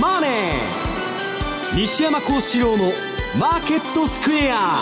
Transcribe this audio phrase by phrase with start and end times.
[0.00, 0.30] マネー」
[1.76, 2.92] 西山幸四郎の
[3.38, 4.76] 「マーケットスクエア」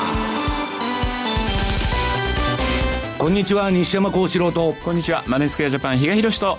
[3.19, 4.75] こんにちは西山幸四郎と。
[4.83, 6.59] こんにちはマネースクエアジャパン比嘉宏と。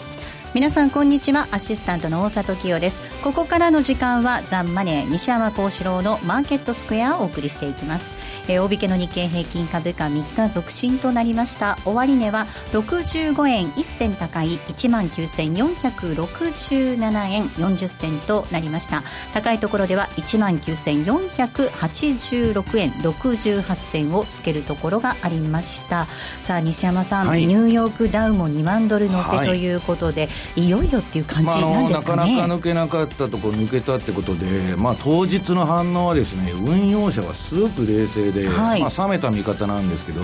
[0.54, 3.02] 皆さんこんにちはアシスタントの大里清です。
[3.23, 8.16] ここからの時間はザンマネー西山幸四郎のマーケットスクエアをお送りしていきます
[8.48, 11.78] えー、大引けの日経平均株価3日続伸となりました。
[11.86, 19.04] 終値は65円1銭高い1万9467円40銭となりました。
[19.34, 26.05] 高いところでは1万9486円68銭をつけるところがありました。
[26.42, 40.21] さあ西山さん、はい、ニューヨークダウも2万ドル乗せということで、はい、いよいよっていう感じなんですかね、まあ、なかなか抜けなかったところ抜けたってことで、まあ、当日の反応はですね運用者はすごく冷静で、はい、まあ、冷めた見方なんですけど、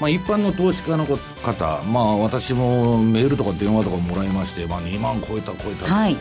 [0.00, 6.16] まあ、一般の投資家の方、まあ、私もメールとか電話とかもらいまして、まあ、2万超えた超えた、はい、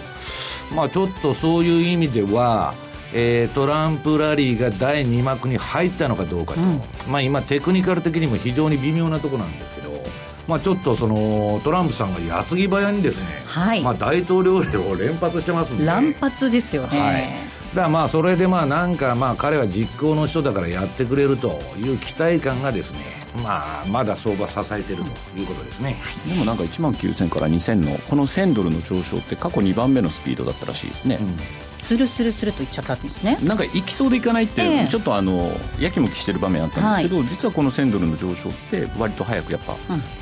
[0.73, 2.73] まあ、ちょっとそういう意味では、
[3.13, 9.91] えー、トランプラリーが第2幕に入ったのかどうかと、うん、まあ、今、テクニカル的にも非常に微妙なところなんですけど、
[10.47, 13.81] まあ、ちょっとそのトランプさんが矢継ぎ早にですね、はい。
[13.81, 15.85] まあ、大統領令を連発してますんで。
[15.85, 16.99] 乱発ですよね。
[16.99, 25.97] はいだまあそれでまあなんかまあ彼は実行の人だからやってくれるという期待感がですねまあまだ相場支えてるということですね、
[26.27, 31.37] でもなんか1万9000から2000のこの1000ドルの上昇って過去2番目のスピードだったらしいですね、うん。
[31.75, 33.37] スルスルスルといっちゃったんですね。
[33.43, 39.75] なんか行きそうで行かないって、えー、ちょっとあのやきもきしてる場面あったんですけど、はい、実はこの1000ドルの上昇って割と早くやっぱ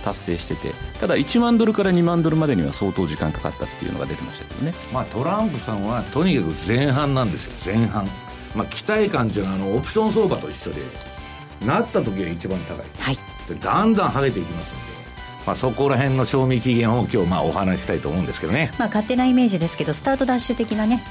[0.03, 8.05] 達成してて、うん、ただ1万ドルから2万ドルまでには相当時間かかったっていうのが出てましたけどね、まあ、トランプさんはとにかく前半なんですよ前半、
[8.55, 10.81] まあ、期待感っていうのはあのオプション相場と一緒で
[11.65, 13.15] なった時が一番高い、はい、
[13.47, 14.83] でだんだん剥げていきますんで。
[15.45, 21.03] まあ、そこら辺の賞味期限を今日まあお話したいと思うんですけどね、まあ、勝手なイメージですけどスタートダッシュ的なね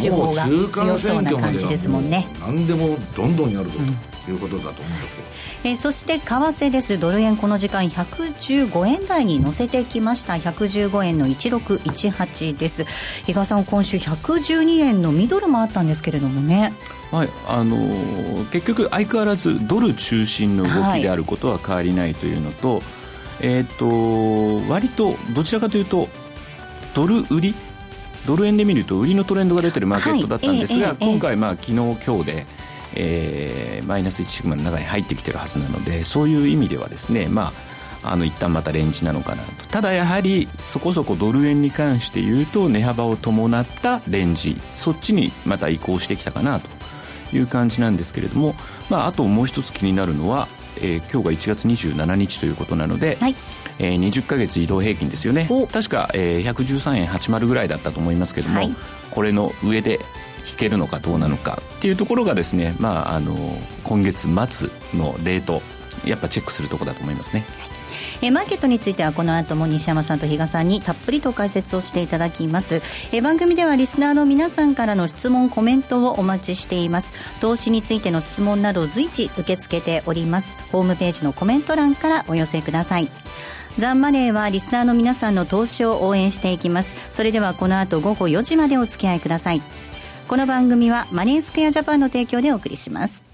[0.00, 3.78] 手法が強そうな感じですもんね何でもどんどんやるぞ
[4.24, 5.28] ということだと思うんですけど、
[5.64, 6.98] うん、えー、そして為替です。
[6.98, 10.34] ドル円この時間115円台に乗せてきました。
[10.34, 12.84] 115円の1618です。
[13.26, 16.72] 比嘉さん今週112円のミドルもあったんですけれどもね。
[17.10, 22.82] はいあのー、結局相変わらずドル中心の動きであることは変わりないというのと、はい、
[23.42, 26.08] えっ、ー、と割とどちらかというと
[26.94, 27.54] ドル売り
[28.26, 32.46] ドル円で見ると売りのトレンドが出てるマーケットだったんですが、はい今回まあ昨日今日で、
[32.94, 37.72] えー、マイナス1シグマの中に入ってきてるはずなのでそういう意味ではですねまあ
[38.04, 39.66] あの一旦またレンジなのかなと。
[39.68, 46.68] ただやはりそこそこドル円に関して言うと値幅を伴ったレンジそっちにまた移行してきたかなと
[47.36, 48.54] いう感じなんですけれども、
[48.90, 53.34] まあ、あともう一つ気になるのは、えー、今日が1月27日ということなので、はい
[53.78, 55.48] えー、20か月移動平均ですよね。
[55.72, 58.70] 確か、えー、113円80ぐらいだったと思いますけども、はい、
[59.10, 59.98] これの上で
[60.50, 63.36] 引けるのかどうなのかっていうところがですね、まあ、あの
[63.84, 64.68] 今月末
[64.98, 65.62] のレート
[66.04, 67.44] やっぱチェックするところだと思いますね。
[68.24, 72.80] えマーケットについてはこの後も西山さんと比嘉さんにたっぷりと解説をしていただきます。
[73.10, 77.14] え番組ではリスナーの皆さんからの質問コメントをお待ちしています。
[77.40, 80.56] 投資についての質問など随時受け付けております。
[80.70, 83.08] ホームページのコメント欄からお寄せください
[83.78, 86.94] ザンマネーはリスナーの皆さんの投資を応援していきます。
[87.10, 89.62] それではこの後午後4時までお付き合いください。
[90.28, 93.24] この番組はマネースクエアジャパンの提供でお送りします。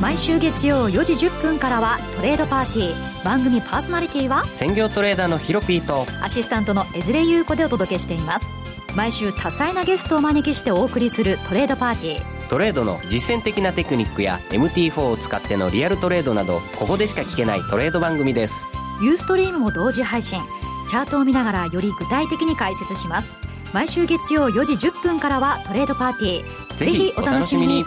[0.00, 3.24] 毎週月曜4時10分からはトレードパーティー。
[3.24, 8.46] 番組パーソナリティは専業トレーダーのヒロピーとアシスタントの江連優子でお届けしています。
[8.94, 18.66] 毎週多彩なゲストをお招きしてお送りするトレードパーティートレードの実践的なテクニックや MT4 を使ってのリアルトレードなどここでしか聞けないトレード番組です。
[19.02, 20.40] ユーストリームも同時配信。
[20.88, 23.36] チャートを見ながらより具体的に解説します。
[23.72, 26.76] 毎週月曜4時10分からはトレードパーティー。
[26.76, 27.84] ぜひお楽しみに。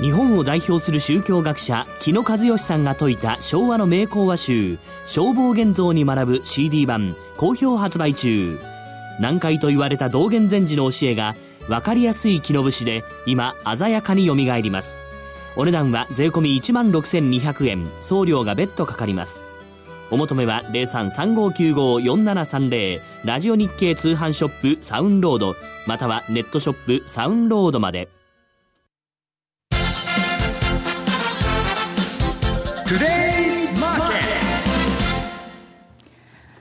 [0.00, 4.78] 日本を代表する宗教学者木野和義さんが説いた昭和の名講話集
[5.08, 8.60] 「消防現像」に学ぶ CD 版好評発売中。
[9.20, 11.34] 難解と言われた道元禅師の教えが
[11.68, 15.00] 分かりやすい木の節で今鮮やかによみがえります。
[15.56, 17.90] お値段は税込1万6200円。
[18.00, 19.44] 送料が別途かかります。
[20.10, 25.54] お求めは0335954730ラジオ日経通販ショップサウンロード。
[25.86, 28.08] またはネットショップサウンロードまで。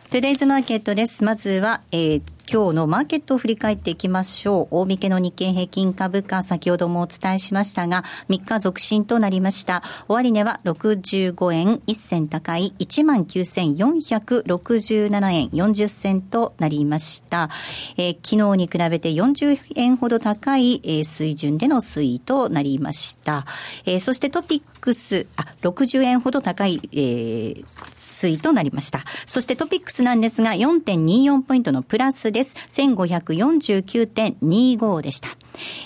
[0.10, 1.24] トゥデイズマーケットです。
[1.24, 4.76] まずは、えー、今日のマーケットを振り返っていきましょう。
[4.80, 9.84] 大引けの日経平均株価、先ほどもお伝えしましたが、3日続伸となりました。
[10.08, 17.50] 終値は65円1銭高い19,467円40銭となりました。
[17.98, 23.46] えー、昨日に比べて40円ほど高い、えー、水準での推移となりました。
[23.86, 29.04] えー、そしてトピックス、あ、60円ほど高い、えー、推移となりました。
[29.26, 32.56] そしてトピックスなんですが、4.24ポイントのプラスです。
[32.70, 35.30] 1549.25でした。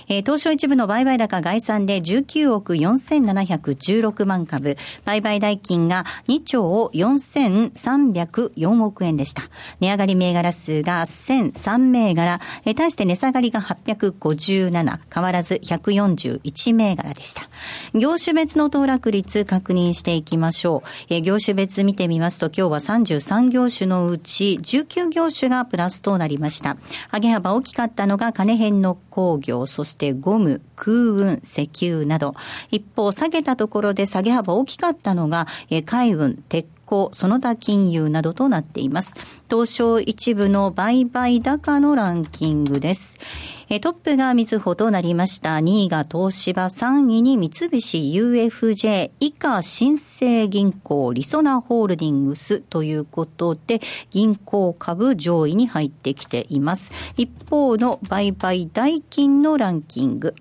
[0.07, 9.43] えー、東証一部の売買高概算で19億4716万株、売買代金が2兆4304億円でした。
[9.79, 17.43] 値上がり銘柄数が1003銘柄、えー、対して値下がりが857、変わらず141銘柄でした。
[17.93, 20.89] 業種別の騰落率確認していきましょう。
[21.09, 26.77] えー、業種別見てみますと今日は33業種のうち19業種がプラスとなりました。
[27.13, 32.33] 上げ幅大きかったのが金編の工業、そしてゴム、空運、石油など。
[32.71, 35.45] 一方、下げたところで下げ幅大きかったのが、
[35.85, 39.15] 海運、鉄鋼、その他金融などとなっています。
[39.49, 43.17] 東証一部の売買高のランキングです。
[43.79, 45.55] トップがみずほとなりました。
[45.55, 53.79] 2位が東芝、3位に三菱 UFJ、以下新生銀行、リソナホールディングスということで、
[54.09, 56.91] 銀行株上位に入ってきています。
[57.15, 60.35] 一方の売買代金のランキング。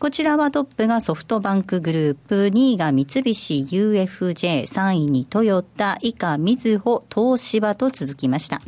[0.00, 8.60] こちらはトップがソフトバンクグループ、2位が三菱 UFJ、3位にトヨタ、以下みずほ、東芝と続きました。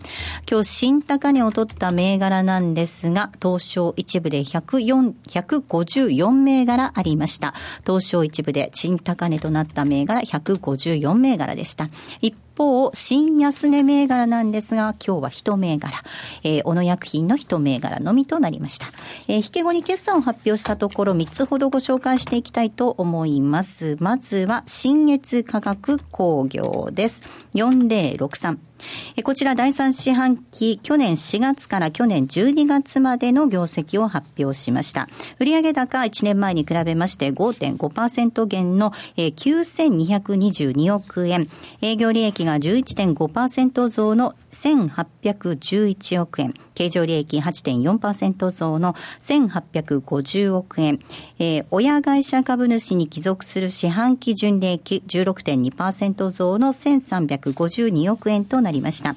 [0.51, 7.55] 今日新高値を取った銘柄なんですが、東証一部で104、154銘柄ありました。
[7.87, 11.89] 東証一部で新高値となった銘柄154銘柄でした。
[12.21, 15.93] 一方、新安値銘柄なんですが、今日は一銘柄、
[16.43, 18.87] えー、小野薬品の一銘柄のみとなりました。
[19.29, 23.97] えー、引け後に決算を発表したところ、3つほどご紹介していきたいと思います。
[24.01, 27.23] まずは、新越化学工業です。
[27.55, 28.74] 4063。
[29.23, 35.09] こちら第3四半期、去年4月から去年12月までの業績を発表しました。
[35.39, 41.49] 売上高1年前に比べまして5.5%減の9222億円。
[41.81, 46.55] 営業利益が11.5%増の1811億円。
[46.75, 50.99] 経常利益8.4%増の1850億円。
[51.39, 59.17] えー、親会社株主に帰属する四半期純利益16.2%増の1352億円となりりました。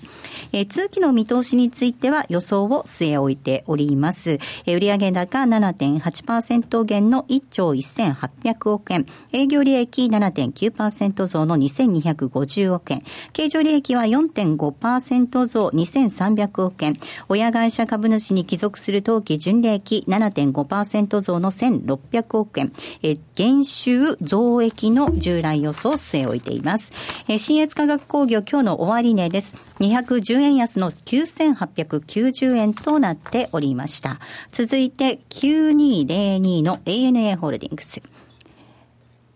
[0.51, 4.39] えー、通期の見通しについては予想を据え置いております。
[4.65, 9.06] えー、売上高7.8%減の1兆1800億円。
[9.33, 13.04] 営業利益7.9%増の2250億円。
[13.33, 16.95] 経常利益は4.5%増2300億円。
[17.27, 22.71] 親会社株主に帰属する当期純利益7.5%増の1600億円。
[23.03, 26.94] え減収増益の従来予想を据え置いています。
[27.27, 29.56] え新越化学工業今日の終値です。
[29.80, 34.19] 210円安の9890円となっておりました。
[34.51, 38.01] 続いて9202の ANA ホールディングス。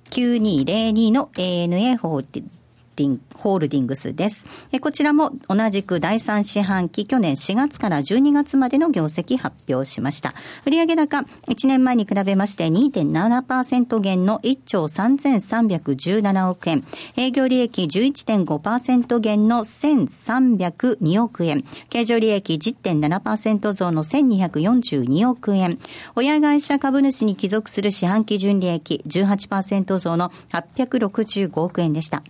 [0.10, 2.61] 9202の ANA ホールディングス。
[3.02, 4.46] ィンホールディングスです。
[4.82, 10.34] こちらも同じく第3四半期、去年4月から12月までの業績発表しました。
[10.66, 16.84] 売上高、1年前に比べまして2.7%減の1兆3317億円。
[17.18, 21.64] 営業利益11.5%減の1302億円。
[21.90, 25.80] 経常利益10.7%増の1242億円。
[26.16, 32.24] 親会社株主に帰属する四半期純利益18%増の865億円でした。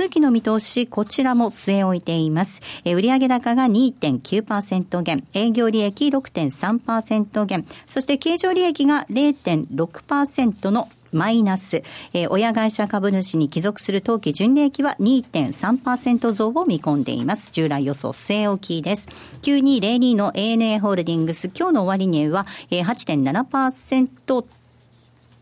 [0.00, 2.62] 通期の見通し、こちらも据え置いています。
[2.86, 11.82] え売上高が2.9%減、営業利益6.3%減、そして経常利益が0.6%のマイナス、
[12.14, 17.52] えー、親会社株主に帰属する当期純利益は2.3%増を見込んでいます。
[17.52, 19.06] 従来予想据え置きです。
[19.42, 24.46] 9202の ANA ホールディングス、今日の終値は、えー、8.7%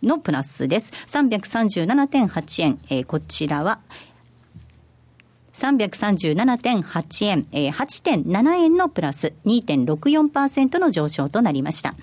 [0.02, 0.92] のプラスです。
[1.06, 3.80] 337.8円、えー、こちらは、
[5.58, 11.94] 337.8円、えー、8.7円のプラス2.64%の上昇となりました。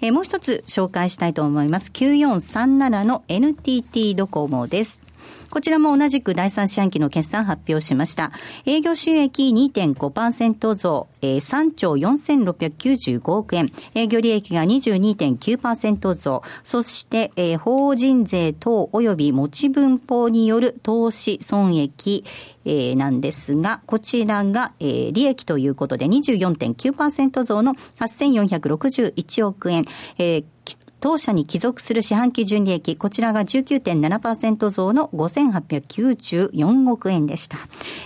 [0.00, 1.90] えー、もう一つ紹介したいと思います。
[1.92, 5.11] 9437の NTT ドコモです。
[5.52, 8.32] こちらも同じく第三四半期の決算発表しました。
[8.64, 13.70] 営業収益2.5%増、えー、3兆4695億円。
[13.94, 16.42] 営業利益が22.9%増。
[16.62, 22.24] そして、えー、法人税等及び持ち分法による投資損益、
[22.64, 29.84] えー、なんですが、こちらが、えー、利益ということで24.9%増の8461億円、
[30.16, 30.44] えー
[31.02, 37.58] 当社に帰属する四半期純利益、こちらが19.7%増の5894億円でした。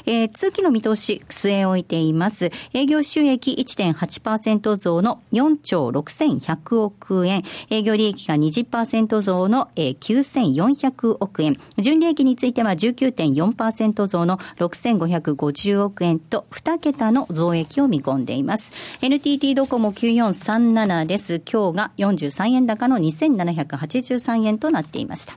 [0.06, 2.50] えー、通期の見通し、据え置いています。
[2.72, 7.42] 営業収益1.8%増の4兆6100億円。
[7.68, 11.58] 営業利益が20%増の、えー、9400億円。
[11.76, 18.72] 純利益については19.4%増の6550億円と2桁の増益を見込んでいます。
[19.02, 21.42] NTT ドコモ9437です。
[21.52, 25.36] 今日が43円高の2783円となっていました。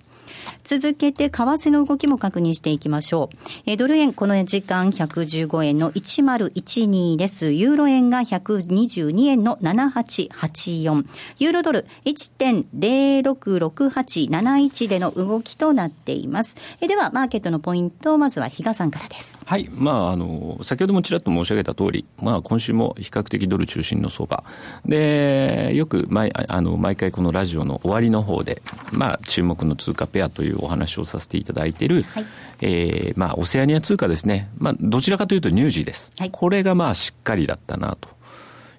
[0.64, 3.36] 続けて、為替の動きも確認していきましょう。
[3.66, 7.52] えドル円、この時間115円の1012です。
[7.52, 11.06] ユーロ円が122円の7884。
[11.40, 16.56] ユーロドル1.066871での動きとなっています。
[16.82, 19.40] えでは、マーケットのポイント、まずは比嘉さんからです。
[19.46, 19.70] はい。
[19.72, 24.44] まあ、あの、先ほどもちらっと申し上げた通り、まあ、今週も比較的ドル中心の相場。
[24.86, 28.62] で、よく毎、あの、毎回このラジオの終わりの方で、
[28.92, 32.26] まあ、注目の通貨ペアというお話をさせていただいている、はい、
[32.62, 34.50] えー、まあ、オセアニア通貨ですね。
[34.58, 36.14] まあ、どちらかというとニュージーです。
[36.18, 38.10] はい、これがまあ、しっかりだったな、と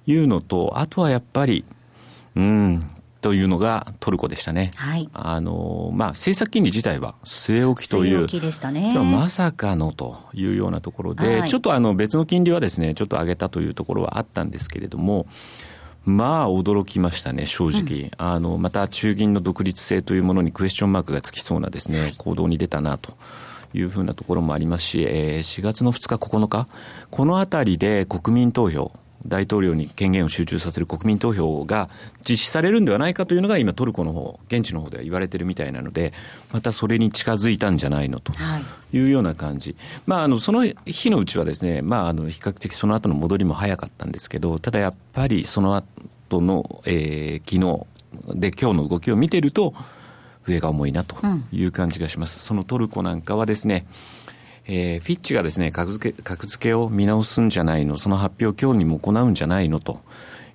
[0.07, 1.65] いうのと、あとはやっぱり、
[2.37, 2.81] うん、
[3.21, 4.71] というのがトルコでしたね。
[4.77, 5.09] はい。
[5.13, 8.19] あの、まあ、政策金利自体は据え置きという。
[8.19, 8.95] 据え置きでしたね。
[8.99, 15.27] まさかのというようなところで、はい、ちょっとあの別の金利はですね、ちょっと上げたというところはあったんですけれども、
[16.05, 23.15] まあ驚きましたね、正直、うん、あのまた中銀の独立性というものにクエスチョンマークがつきそうなですね、行動に出たなと。
[23.73, 26.67] いうふうなところもありますし、えー、4月の2日、9日、
[27.11, 28.91] このあたりで国民投票、
[29.27, 31.91] 大統領に権限を集中させる国民投票が
[32.29, 36.13] 実施されるんではないかというのが今トルコの方、現地の方では言われてるみたいなので、
[36.53, 38.33] またそれに近づいたんじゃないのと
[38.93, 39.71] いうような感じ。
[39.71, 47.87] はい、まあ、あの、その日のうちはですね、まあ、あの、比較的その後の戻りも早かったんですけど、ただやっぱりその後の、えー、昨
[48.35, 49.75] 日で今日の動きを見てると、
[50.47, 51.17] 上が重いなと
[51.53, 52.39] いう感じがします。
[52.39, 53.87] うん、そのトルコなんかはですね、
[54.73, 60.01] えー、フィッチがですね、格付け、格付けを見直すんじゃないの、その発表今日にも行うんじゃないのと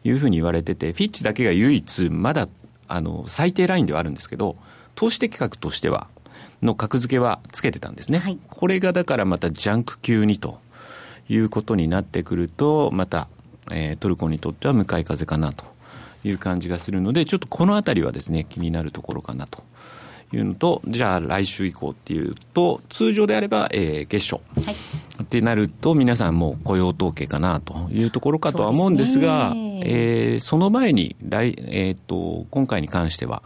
[0.06, 2.48] いうふうに言われてて、フィッチだけが唯一、まだ、
[2.88, 4.56] あの、最低ラインではあるんですけど、
[4.96, 6.08] 投資的格としては、
[6.62, 8.20] の格付けはつけてたんですね。
[8.20, 10.62] はい、これがだからまたジャンク級にと
[11.28, 13.28] いうことになってくると、また、
[13.74, 15.66] えー、トルコにとっては向かい風かなと
[16.24, 19.62] いう感じがするので、ちょっとこのあたりはですね、気になるところかなと。
[20.34, 24.75] いうのと、じゃあ来週以降っていうと、通常であれば、えー、月初、はい、
[25.24, 33.44] ってなると、皆さんも雇用統計かなというところかとは思うんですが、そえー、その前に来、えーと、今回に関しては、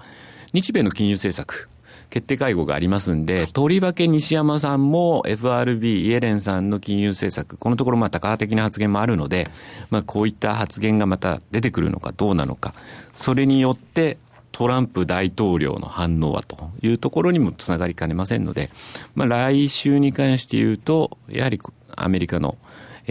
[0.53, 1.69] 日米の金融政策、
[2.09, 9.50] 決定会合がありますんで、とりわけ西山さんも FRB、イエレンさんの金融政策、このところまあ高的な発言もあるので、
[9.91, 12.74] まあこういった発言がまた出てくるのかどうなのか、
[13.13, 14.17] それによって
[14.60, 18.70] トランプ大統領の反応はというところにもつながりかねませんので、
[19.16, 21.62] まあ、来週に関して言うと、やはり
[21.96, 22.58] アメリカの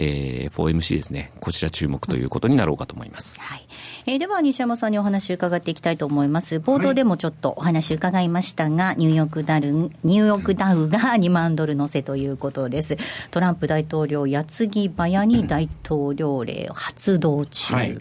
[0.01, 3.41] えー、FOMC ですね、こちら注目ということになろうかと思います。
[3.41, 3.67] はい。
[4.05, 6.55] えー、では、西山さんにお話伺っていきたいと思います。
[6.55, 12.95] 冒頭でもちょっとお話伺いましたが、はい、ニューヨークダル、ニューヨークダウが 2万ドル乗せということです。
[13.29, 17.73] トランプ大統領、矢継ぎ早に大統領令発動中。
[17.73, 17.97] はい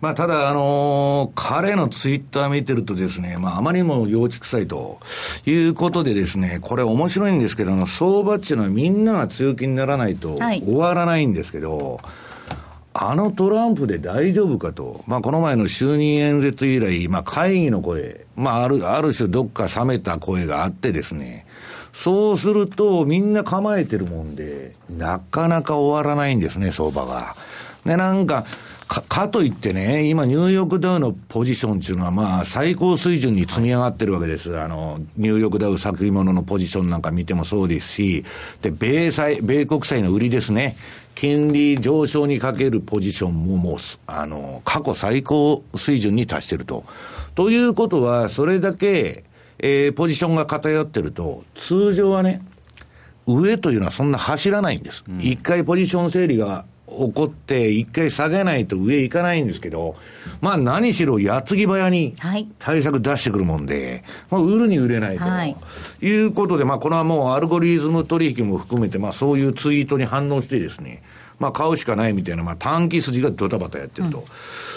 [0.00, 5.00] まあ、ただ、あのー、彼のツイッター見てるとですね、まあ、あまりにも幼稚臭いと
[5.46, 12.26] いうことでですね、これ面白いんですけど、相場っていうのはみんなが強気にならないと終わらないんですけど、はい
[12.98, 15.04] あのトランプで大丈夫かと。
[15.06, 21.44] まあ、この前の就任演説以来、まあ、会議の声、まあ、ある、ある種どっか冷めた声があってですね、
[21.92, 27.36] そうすると、みんな構えてるもんで、なかなか終わらないんですね、相場が。
[27.84, 28.46] で、なんか、
[28.88, 34.58] か、かといってね、今ニューヨークダウのポジションっていうのはまあ最高水準に積み上がってるわけです。
[34.58, 38.24] あの、ニューヨークダウ先物のポジションなんか見てもそうですし、
[38.62, 40.76] で、米債、米国債の売りですね。
[41.14, 46.84] 金利上昇にかけるポジションももう、あの、過去最高水準に達してると。
[47.34, 49.24] ということは、それだけ、
[49.58, 52.42] えー、ポジションが偏ってると、通常はね、
[53.26, 55.04] 上というのはそんな走らないんです。
[55.18, 59.96] 一、うん、回ポジション整理が起こって一回下げないと上行かないんですけど、
[60.40, 62.14] まあ何しろ矢継ぎ早に
[62.58, 65.56] 対策出してくるもんで、まあ売るに売れないと、はい、
[66.00, 71.02] いうことで、まあこれはもうアルゴリズム取引も含めて、まあそういうツイートに反応してですね、
[71.40, 74.18] まあ買うしかないみたいな、まあ短期筋がドタバタやってると。
[74.18, 74.24] うん、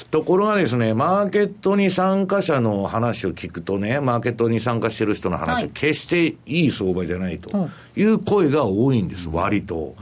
[0.10, 9.96] ところがですね、マーケットに参加者の話を聞くとね、マーケットに参加してる人の話は決していい相場じゃないという声が多いんです、割と。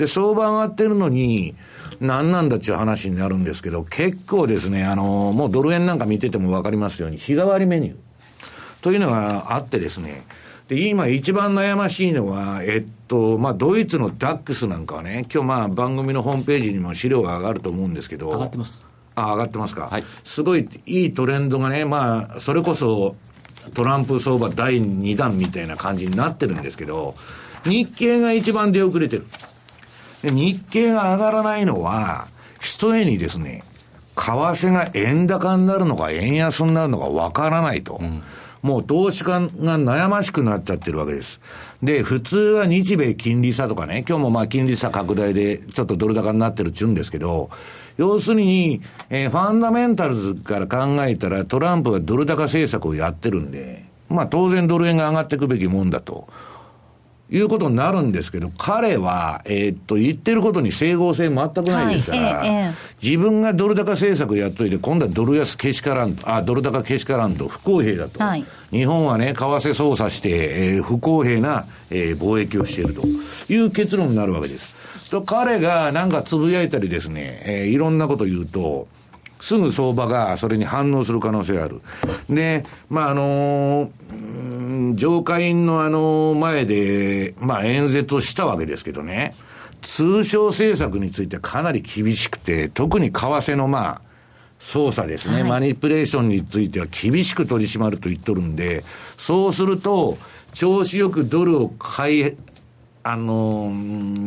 [0.00, 1.54] で、相場上がってるのに、
[2.00, 7.96] 何なんだっていう話になるんですけど、結構ですね、あの、もうドル円なんか見てても分かりますように、日替わりメニュー
[8.80, 10.24] というのがあってですね、
[10.68, 18.30] で、今一番悩ましいのは、えっと、まあ、ドイツのダックスなんかはね、今日まあ、番組のホームページにも資料が上がると思うんですけど。
[18.30, 18.86] 上がってます。
[19.16, 19.88] あ、上がってますか？
[19.90, 20.04] はい。
[20.24, 23.16] すごいいいトレンドがね、まあ、それこそ、
[23.74, 27.14] トランプ相場第2弾みたいな感じになってるんですけど、
[27.64, 29.26] 日経が一番出遅れてる。
[30.22, 32.28] で日経が上がらないのは、
[32.60, 33.62] 一重にですね、
[34.16, 37.98] 為替が円高になるのか円安になるのかわからないと。
[38.00, 38.22] うん
[38.62, 39.48] もう投資家が
[39.78, 41.40] 悩ましくなっちゃってるわけです。
[41.82, 47.50] で、普通は日米金利差とかね、今日もまあ金利差拡大でちょっとドル高になってるっちゅうんですけど、
[47.96, 56.28] 要するに、えー、ファンダメンタルズから考えたらトランプがドル高政策をやってるんで、まあ当然ドル円が上がっていくべきもんだと。
[57.30, 68.22] いうことになるんですけど、彼は、えー、っと、言ってることに整合性全くないですから、はいえー、自分がドル高政策やっといて、今度はドル安けしからんと、あ、ドル高けしからんと、不公平だと。
[68.22, 73.02] はい、日本はね、為替操作して、えー、不公平な、えー、貿易をしていると
[73.52, 74.80] いう結論になるわけです。
[75.10, 78.86] と彼がなんかつぶやいたりですね、えー、いろんなこと言うと、
[79.40, 81.80] すぐ相場がそれに反応する可能性がある。
[82.28, 89.34] で、まあ、あのー、上下院のあの前で、まあ、演説をしたわけですけどね、
[89.80, 94.02] 通商政策についてかなり厳しくて、特に為替のまあ、
[94.58, 98.84] 操作ですね、はい、マニピュレーションについては厳しく取り締まると言っとるんで、
[99.16, 100.18] そうすると、
[100.52, 102.36] 調子よくドルを買い
[103.02, 103.72] あの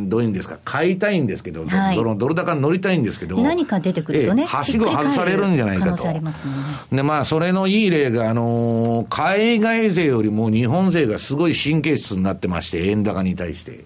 [0.08, 6.04] どういうんですか、買いたいんですけど、はい、ドルドル高に乗りたいんですけど、何か出てくるとね、はしご外されるんじゃないかと。
[6.04, 6.20] ね、
[6.90, 13.84] で、まあ、それのいい例が、あのー、海外勢よりも日本勢がすごい神経質になってまして、円高に対して。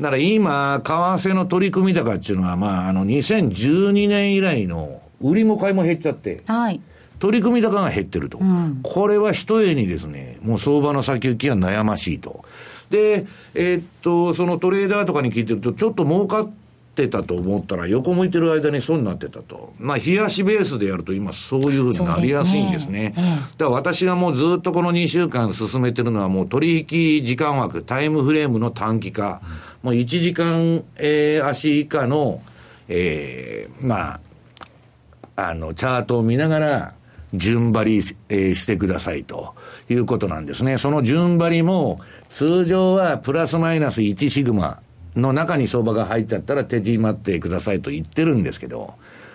[0.00, 6.42] だから今、為替の取り組み高っていうのは、まあ、あの、2012年以来の売りも買いも減っちゃって。
[6.46, 6.80] はい
[7.22, 12.44] 取り組み高が減ってると、うん、これは一重にですね、もう相場の先行きが悩ましいと。
[12.92, 16.50] で、えー、っと、そのトレーダーとかに聞いてると、ちょっと儲かっ
[16.94, 19.72] てたと思ったら、横向いてる間に損になってたと。
[19.78, 23.14] まあ、冷やしベースでやると、今、そういうふうになりやすいんですね。
[23.16, 29.40] すねだから私がもうずっとこの2週間進めてるのは、もう取引時間枠、タイムフレームの短期化、
[29.82, 32.42] うん、もう1時間、えー、足以下の、
[32.88, 34.20] えー、ま
[35.36, 36.94] あ、あの、チャートを見ながら、
[37.34, 39.54] 順張り、えー、してくださいと
[39.88, 40.78] いうことなんですね。
[40.78, 42.00] その順張りも、
[42.32, 44.80] 通常はプラスマイナス1シグマ
[45.14, 48.94] の中に相場が入っちゃったら手締まってくださいと言ってるんですけど、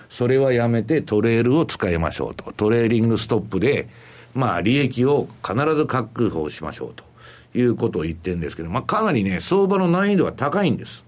[0.10, 2.51] それはやめてトレールを使いましょうと。
[2.53, 3.88] トレーリングストップで、
[4.33, 7.03] まあ利益を必ず確保しましょうと
[7.53, 11.05] いうことを言ってるんですけど、まあかなりね、相場の難易度は高いんです。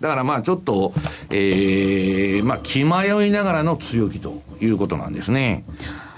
[0.00, 0.92] だからまあちょっと、
[1.30, 5.64] えー、まあ気迷いながらの強気ということなんですね。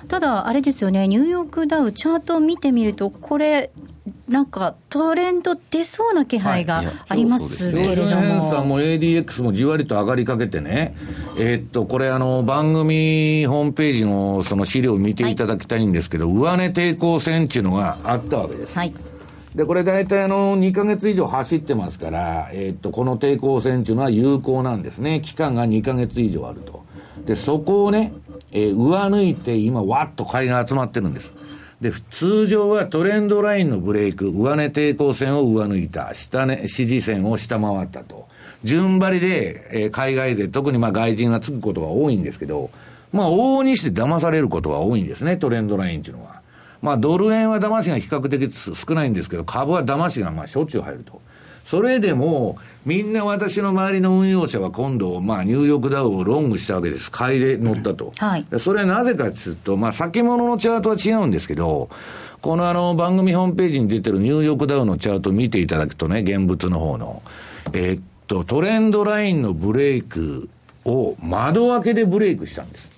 [0.09, 3.71] ただ、あれですよね、ニューヨークダウ、チャートを見てみると、これ、
[4.29, 8.11] なんかトレンド出そうな気配がありますけれども。
[8.11, 10.95] はい、さんも ADX もじわりと上がりかけてね、
[11.39, 18.77] えー、っと、これあの、番組ホームページのその資料を見ていただきたいんですけど、はい、上値抵抗線っていうのがあったわけです。
[18.77, 18.93] はい。
[19.55, 25.21] で、これ大体あの、2ヶ月以上走ってますから、えー、っと、この抵抗線っていうのは有効なんですね。
[25.23, 26.85] 期間が2ヶ月以上あると。
[27.25, 28.13] で、そこをね、
[28.53, 31.33] えー、上抜いて今、わっと買いが集まってるんです。
[31.85, 38.27] で、通常はトレンドラインのブレイク、上値抵抗線を上抜いた、下値、支持線を下回ったと。
[38.63, 42.71] 順張りで、えー、海外で特にまあ外人がつくことが多いんですけど、
[43.13, 46.41] まあ往々にして騙されることが多いんですね、トレンドラインっていうのは。
[46.81, 51.21] まあドル円は騙しが比較的少ないんですけど、株は騙しがまあしょっちゅう入ると。
[51.65, 57.11] それでも、みんな私の周りの運用者は今度、まあ、ニューヨークダウをロングしたわけです。
[57.11, 58.13] 買いで乗ったと。
[58.19, 58.47] はい。
[58.59, 61.89] それはなぜかというと、まあ、先物のチャートは違うんですけど、
[62.43, 67.23] このあの、番組ホームページに出てるニューヨークダウのチャートを見ていただくとね、現物の方の、
[67.73, 70.51] えー、っと、トレンドラインのブレイク
[70.85, 72.91] を窓開けでブレイクしたんです。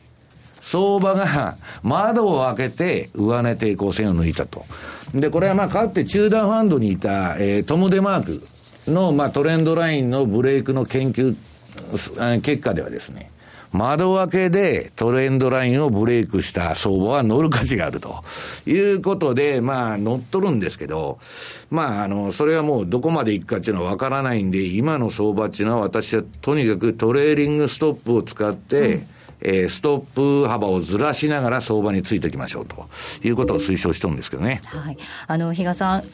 [0.60, 4.64] 相場が窓を開けて上値抵抗線を抜いたと。
[5.14, 8.42] で、これはまあ、かつて中断ファンドにいた、えー、トム・デマーク
[8.88, 11.36] の、まあ、トレンドラインのブレイクの研究
[12.42, 13.30] 結果ではですね、
[13.72, 18.24] 窓開けでトレンドラインをブレイクした相場は乗る価値があると
[18.66, 21.18] いうことで、まあ乗っ取るんですけど、
[21.70, 29.06] まああの、それはもうどこまでいくかっていうのはわからないんで、今の相場っていうのは私はとにかくトレーリングストップを使って、うん
[29.40, 32.88] えー、ストップ幅をずらしながら相場についていきましょうと
[33.22, 34.60] いうことを推奨してるんですけどね。
[34.64, 34.96] はい。
[35.26, 36.04] あの、比嘉さん、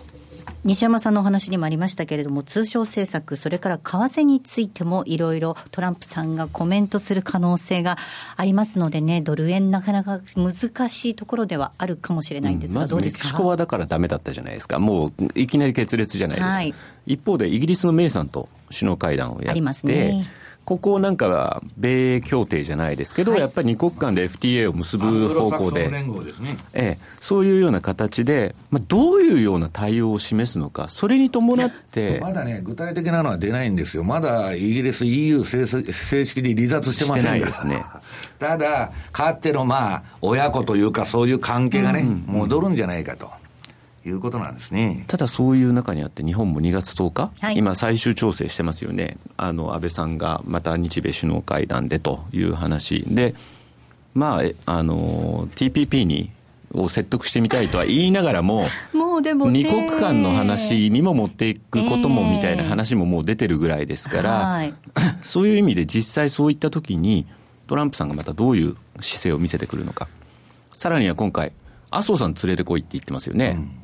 [0.64, 7.98] 西山さんのお話にもありましたけれども、通商政策、それから為替についてもいろいろトランプさんがコメントする可能性が
[8.36, 13.24] ありますのでね、ドル円なかなか難しいところではあるかもしれないんですが、うん、どうですか？
[13.24, 16.54] メキシコはだからだめだったじゃないですか、もういきなり決裂じゃないですか。
[16.54, 16.74] はい、
[17.06, 20.26] 一方でイギリスのメイさんと首脳会談をやって、ありますね。
[20.64, 26.04] ここなんかは米協定じゃないですけど、はい、やっぱり二国間で FTA を結ぶ方向で、ね、
[26.72, 32.20] ええ、そういうような形で、まあ、どういうような対応を示すのか、それに伴って。
[32.20, 34.04] まだね、具体的なのは出ないんですよ。
[34.04, 35.66] まだイギリス、EU 正
[36.24, 37.84] 式に離脱してませんがですね。
[38.38, 43.30] ただ、かってのまあ、親子というか、そういう関係がね、うんうん、戻るんじゃないかと。
[44.04, 45.04] いうことなんですね。
[45.06, 53.34] ただそういう中にあって、日本も2月10日、はい、今、最終調整してますよね、あの安倍さんがまた日米首脳会談でという話で、
[54.14, 56.30] まあ、あの TPP に
[56.74, 67.26] を説得してみたいとは言いながらも、 もうでも、二国間の話にも持っていくこともみたいな話ももう出てるぐらいですから、えー、 そういう意味で実際そういったときに、
[67.66, 70.08] トランプさんがまたどういう姿勢を見せてくるのか、
[70.72, 71.52] さらには今回、
[71.90, 73.56] 麻生さん連れてこいって言ってますよね。
[73.56, 73.81] うん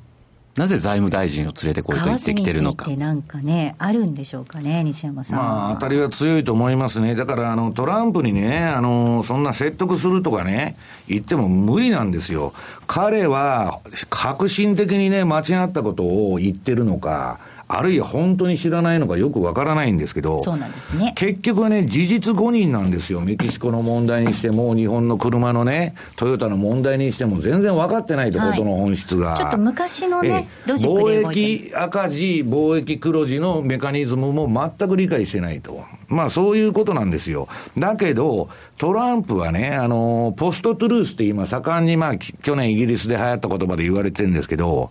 [0.58, 2.90] なぜ財務大臣を連れてこいと言ってきてるのか。
[2.90, 5.38] なんかね、あるんでしょうかね、西山さん。
[5.38, 7.14] まあ、当たりは強いと思いますね。
[7.14, 12.52] だから、あの、トランプにね、あの、そんな説得するとかね、言っても無理なんですよ。
[12.88, 13.78] 彼は、
[14.10, 17.38] 革新的にね、間違ったことを言ってるのか、
[17.70, 21.12] あるいは本当に知らないのかよくわからないんですけど、そうなんですね。
[21.16, 23.20] 結局はね、事実誤認なんですよ。
[23.20, 29.34] メキシコの問題にしても、日本の車のね、トヨタの問題にしても、全然分かってないと、ことの本質が。
[29.34, 35.82] ちょっと昔のね、ロジックで貿易赤字、貿易黒字のメカニズムも全く理解してないと。
[36.08, 37.48] まあ、そういうことなんですよ。
[37.76, 44.90] だけど、トランプはね、あの、ポストトゥルースって今盛んにまあ、去年イギリスで流行った言葉で言われてるんですけど、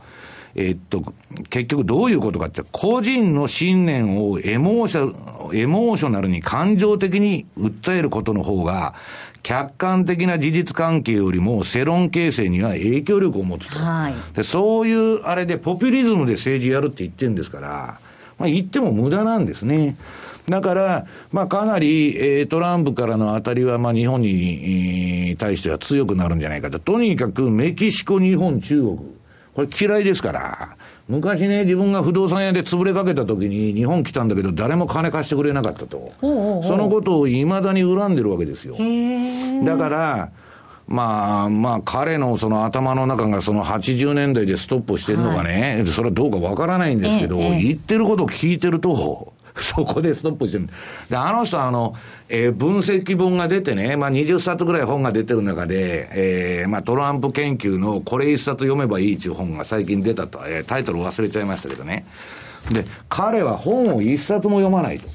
[0.58, 1.14] えっと、
[1.50, 8.96] 結局どういうことかって、個人の信念をエモーショ、エモーショナルに感情的に訴えることの方が、
[9.44, 13.80] 客観的な事実関係よりも世論形成には影響力を持つと。
[13.80, 18.00] はい、でそういうあれでポピュリズムで政治やるって言ってるんですから、
[18.40, 19.96] まあ言っても無駄なんですね。
[20.50, 26.80] だから、まあ、かなり、えー、トランプからの当たりは、まあ、日本に、えー、対しては強くなるんじゃないかと。
[26.80, 29.17] とにかく、メキシコ、日本、中国。
[29.58, 30.78] これ嫌いですから。
[31.10, 36.14] 昔ね、自分が不動産屋で潰れかけた時に日本来たんだけど誰も金貸してくれなかったと。
[36.22, 38.76] そのことを未だに恨んでるわけですよ。
[39.66, 40.30] だから、
[40.86, 50.70] まあ、まあ、彼のその頭の中がその80年代でストップしてるのかね、はい、それはどうかわからないんですけど、言ってることを聞いてると、 そこでストップしてる。
[51.10, 51.96] で、あの人あの、
[52.30, 62.06] えー、分析本が出てね、まあ20冊ぐらい本が出てる中で、えー、まあトランプ研究のこれ一冊読めばいいっていう本が最近出たと、えー、タイトル忘れちゃいましたけどね。
[62.72, 65.08] で、彼は本を一冊も読まないと。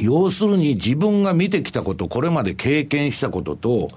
[0.00, 3.90] 要するに自分が見てきたこと、これまで経験したことと、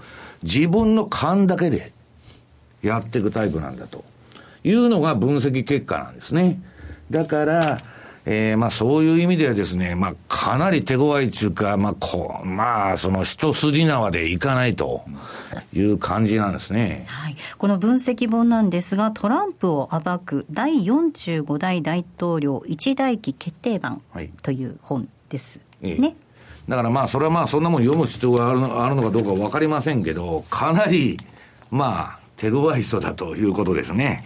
[0.43, 1.93] 自分の勘だけで
[2.81, 4.03] やっていくタイプなんだと
[4.63, 6.61] いうのが分析結果なんですね。
[7.11, 7.81] だから、
[8.25, 15.03] えー、まあそういう意味ではですね、まあかなり手強いというか、まあこう、まあその一筋縄でいかないと
[15.73, 17.05] いう感じなんですね。
[17.07, 17.35] はい。
[17.57, 24.01] この分析本なんですが、トランプを暴く第45代大統領一代記決定版
[24.43, 25.59] という本です。
[25.81, 26.15] はい、ね。
[26.67, 31.17] だからまあそれはまあそんなもん読む必要があるのあるのかどうかわかりませんけど、かなり
[31.71, 34.23] まあ手強い人だということですね。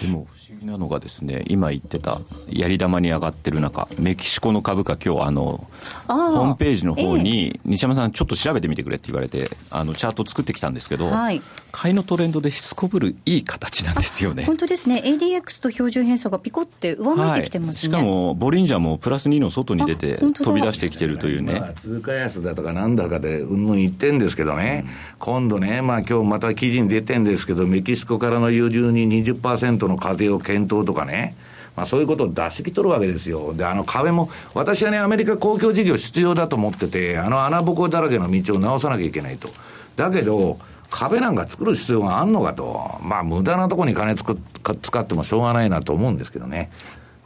[0.00, 0.26] でも思
[0.60, 5.66] 議なのがですね今言ってたやり玉に上がってる中メキシコの株価今日あの
[6.06, 11.40] ホームページの方に、西山さんちょっと調べてみてくれって言われてあのチャート作ってきたんですけど、はい、
[11.76, 14.44] 買いのトレンドですこぶるいい形なんですよね。
[14.44, 15.02] 本当ですね。
[15.04, 31.34] ADX と標準偏差がピコって上向いてきてますね、はい、しかもボリンジャーもプラス2の外に出て飛び出してきてるというね、まあ、通貨安だとかなんだかでうんぬん言ってんですけどね、うん、今度ねまあ今日また記事に出てんですけどメキシコからの輸入に20%の課税を検討とかね。
[31.74, 33.52] まあ、そういうことを出してきとるわけですよ。
[33.52, 39.48] で、あの壁も、私はね、アメリカ公共事業必要だと思ってて、あの穴ぼこだらけの道を直さなきゃいけないと。
[39.96, 40.60] だけど、
[40.94, 42.98] 壁なんか作る必要があんのかと。
[43.02, 44.38] まあ、無駄なとこに金つく
[44.80, 46.70] 使ってもしょうがないなと思うんですけどね。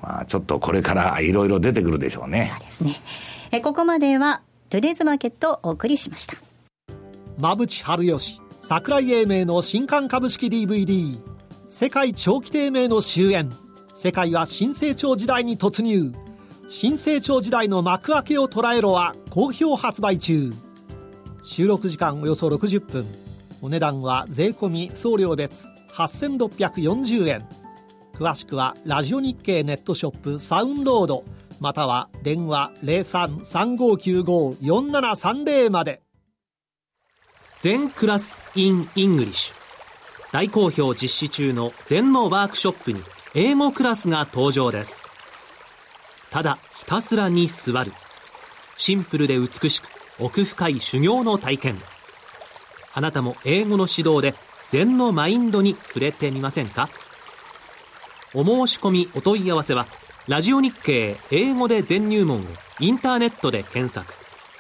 [0.02, 2.50] まあ、ちょっとこれからいろいろ出てくるでしょうね。
[2.52, 2.96] そうですね。
[3.50, 6.37] え、ここまでは、トゥデイズマーケットをお送りしました
[7.38, 11.18] 馬淵春吉桜井英明の新刊株式 DVD
[11.70, 13.50] 世界長期低迷の終焉
[13.94, 16.12] 世界は新成長時代に突入
[16.68, 20.52] 新成長時代の幕開けを捉えろは好評発売中
[21.42, 23.28] 収録時間およそ60分
[23.61, 27.44] お値段は税込送料別8640円。
[28.14, 31.25] 詳しくはラジオ日経ネットショップサウンロード
[31.61, 36.03] または電話0335954730まで。
[37.61, 39.55] 禅クラス in English。
[40.31, 43.03] 大好評実施中の禅のワークショップに
[43.35, 45.03] 英語クラスが登場です。
[46.31, 47.92] ただひたすらに座る。
[48.77, 49.88] シンプルで美しく
[50.21, 51.77] 奥深い修行の体験。
[52.94, 54.35] あなたも英語の指導で
[54.70, 56.88] 禅のマインドに触れてみませんか？
[58.35, 59.87] お申し込みお問い合わせは
[60.27, 62.44] ラジオ日経英語で禅入門を
[62.81, 64.12] インターネットで検索。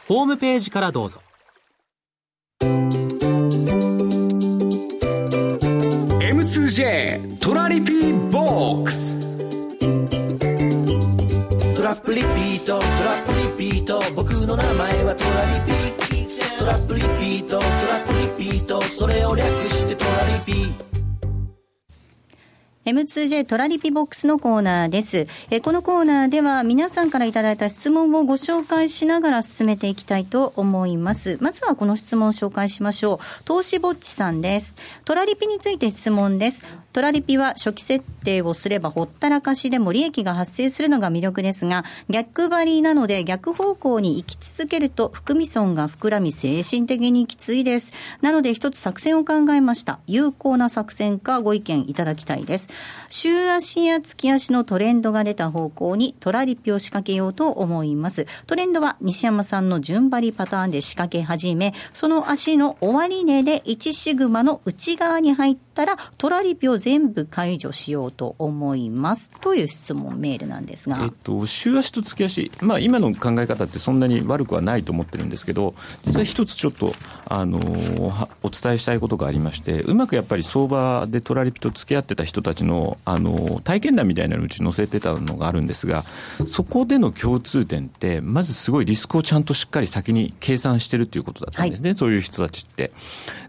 [0.06, 1.20] ホームページからどうぞ。
[6.20, 9.18] M2J トラリピーボックス。
[11.76, 14.00] トラップリピートトラップリピート。
[14.16, 15.78] 僕の名前はトラリピ
[16.58, 18.17] トラップリピートトラップリピート
[18.68, 20.88] それを略してトラリピ
[22.84, 25.26] M2J トラリピボックスのコーナーです。
[25.50, 31.38] えこのコーナーでは皆さんからいただいた質問をご紹介しながら進めていきたいと思います。
[31.42, 33.44] まずはこの質問を紹介しましょう。
[33.44, 34.76] 投資ぼっちさんです。
[35.04, 36.64] トラリピについて質問です。
[36.98, 47.92] トラリピは初期設定をすればほったらかしでも利益が発生するのが魅力ですが、逆張りなので逆方向に行き続けると含み損が膨らみ精神的にきついです。
[48.20, 50.00] なので一つ作戦を考えました。
[50.08, 52.68] 有効な作戦かご意見いただきたいです。
[53.08, 58.26] 週足や月足のトレンドが出た方向にトラリピを仕掛けようと思います。
[58.48, 70.98] トレンドは西山さんの順張りパターンで仕掛け始め、その足の終値で1シグマの内側に入ってたら、トラリピを全部解除しようと思いますという質問メールなんですが。
[71.04, 76.92] えっと、週足と月足、まあ、今の考え方ってそんなに悪くはないと思ってるんですけど、実は一つちょっと、
[77.26, 77.58] あの
[78.42, 86.02] お伝えしたいことがありまして、うまくやっぱり相場でトラリピと付き合ってた人たちのあの体験談みたいなのうち載せてたのがあるんですが
[86.46, 92.90] そこでの共通点ってまずすごいリスクをちゃんとしっかり先に計算してるっていうことだったんですね、はい、そういう人たちって。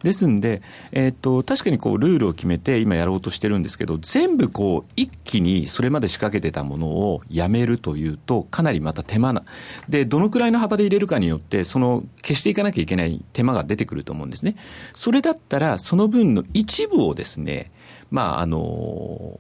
[0.04, 0.62] ですんで、
[0.92, 9.44] えー、っと確かにこうルールを決めて今やろうとしてるんですけど全部こう一気にそれまで仕掛けてたものをやめるというとかなりまた手間な
[9.88, 14.56] でどのくらいの幅で入れるかによってその消していかなきゃいけない手間が出てくると思うんですね。
[14.94, 17.72] それだったらその分の一部をですね
[18.12, 19.40] まああの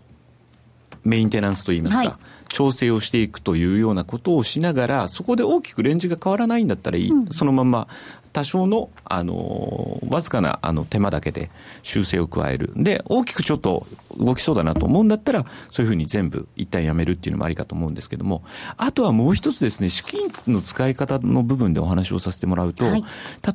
[1.03, 2.15] メンテナンスといいますか、はい、
[2.49, 7.87] 調整をしていくというようなことをしながら、そこで大きくレンジが変わらないんだったらいい、うん、そのまま
[8.33, 11.49] 多少の、あのわずかなあの手間だけで
[11.83, 12.73] 修正を加える。
[12.75, 13.85] で、大きくちょっと
[14.17, 18.43] 動きそうだなと思うんだったら、そういうふうに全部一旦やめるっていうのもありかと思うんですけども、
[18.77, 23.03] あとはもう一つですね、資金の使い方の部分でお話をさせてもらうと、はい、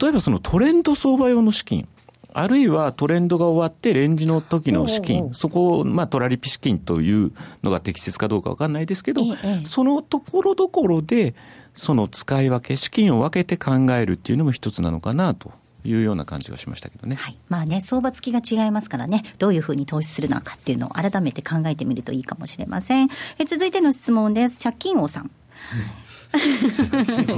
[0.01, 1.89] 例えばそのトレンド相場用の資金、
[2.35, 9.23] あるいはトレンドが終わってレンジの時の資金、そこを、まあ、トラリピ資金というのが適切かどうかわかんないですけど、
[9.65, 11.35] そのところどころで、
[11.75, 15.53] その使い分け、資金を分けて考えるっていうのも一つなのかなと
[15.85, 17.15] いうような感じがしましたけどね。
[17.15, 17.37] はい。
[17.49, 23.09] まあね、相場付きが違いますからね、どういうふうに投資するのかっていうのを改めて考えてみるといいかもしれません。
[23.39, 24.63] え続いての質問です。
[24.63, 25.31] 借金王さん。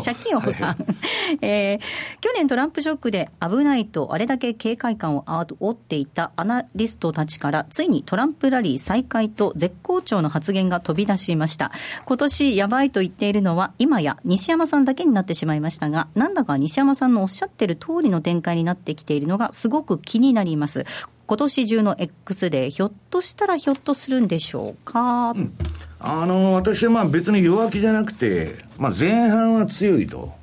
[0.05, 1.81] 借金王さん、はい、 えー、
[2.21, 11.73] 去年トランプショックで危ないとあれだけ警戒感を煽っていたアナリストたちからついにトランプラリー再開と絶好調の発言が飛び出しました。
[12.05, 20.85] 今年やばいと言っているのは今や西山さんだけになってしまいましたがなんだか西山さんのおっしゃってる通りの展開になってきているのがすごく気になります。
[21.27, 25.53] 今年中の X でひょっとしたらひょっとするんでしょうか、うん
[25.99, 30.35] あの私はまあ別に弱気じゃなくて、まあ、前半は強いと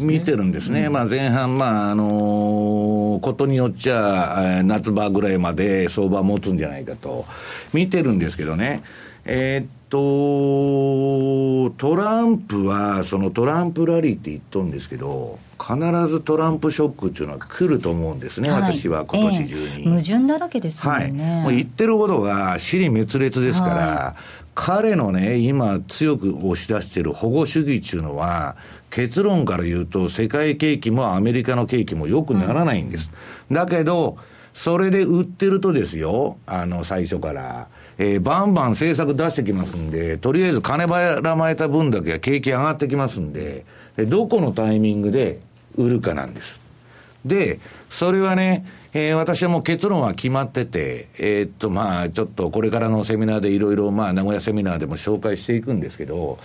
[0.00, 7.26] 見てるんですね、まあ、前半、まああのことによっちゃ、夏場ぐらいまで相場持つんじゃないかと
[7.74, 8.82] 見てるんですけどね、
[9.26, 15.76] えー、っと、トランプは、そのトランプラリーって言っとんですけど、必
[16.08, 20.98] ずトランプショックっていうのは来ると思うんですね、はい、私は今年中に、えー、矛盾だらけですよね。
[20.98, 28.56] はい、もう言ってることが尻滅裂ですから、はい彼のね、今強く押し出している保護主義っていうのは、
[28.90, 33.10] 結論から言うと、世界景気もアメリカの景気も良くならないんです。
[33.50, 34.18] うん、だけど、
[34.52, 37.68] それで売ってるとですよ、あの、最初から。
[37.98, 43.64] えー、バンバン政策出してきますんで、とりあえず金ばらまいた分だけは景気上がってきますんで、
[43.96, 45.40] でどこのタイミングで
[45.76, 46.60] 売るかなんです。
[47.24, 56.38] で、それはね、えー、私はもう結論は決まってて、えー、っと、まあ、ちょっとこれからのセミナーでいろいろ、まあ、名古屋セミナーでも紹介していくんですけど、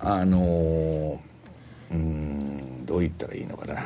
[0.00, 1.18] あのー、
[1.92, 3.84] うん、どう言ったらいいのかな。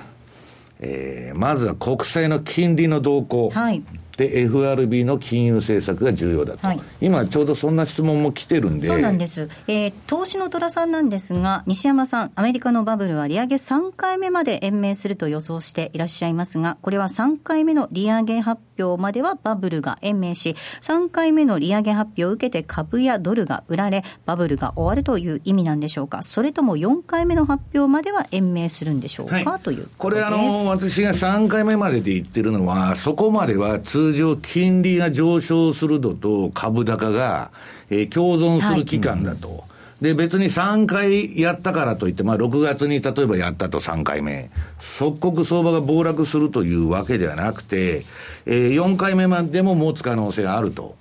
[0.80, 3.50] えー、まずは国債の金利の動向。
[3.50, 3.82] はい。
[4.16, 8.86] で FRB の金融政策が重要だと、はい、今ちょうどそんな質問も来てるんで。
[8.86, 26.22] そうなんです、えー、投資の虎さんなんですが西山さんアメリカのバブルは利上げ3回目まで延命すると予想していらっしゃいますがこれは3回目の利上げ発表まではバブルが延命し3回目の利上げ発表を受けて株やドルが売られバブルが終わるという意味なんでしょうか。
[26.22, 37.50] それとも4回目の発表までは延命するんでしょうか、はい、というこれあの私が3回目までで言ってるのはそこまでは通通常金利が上昇するのと株高が、
[37.90, 39.48] えー、共存する期間だと。
[39.48, 39.60] はい
[40.00, 48.04] で、別に3回やったからといって、まあ6月に例えばやったと3回目、即刻相場が暴落するというわけではなくて、
[48.44, 50.96] えー、4回目までも持つ可能性があると。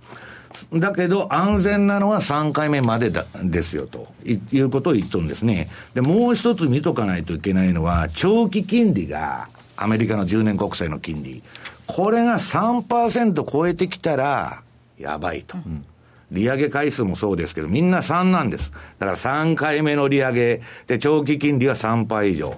[0.71, 5.69] だけど、安全なのは3回目までだですよということを言っとるんですね。
[5.93, 11.43] で、もう一つ見とかないといけないのは、長期金利が、アメリカの10年国債の金利。
[11.87, 14.63] これが3%超えてきたら、
[14.97, 15.57] やばいと。
[15.57, 15.85] うん
[16.31, 18.71] 利上げ回数もそうですけど、みんな3なんです。
[18.99, 22.55] だから3回目の利上げ、で、長期金利は3%以上。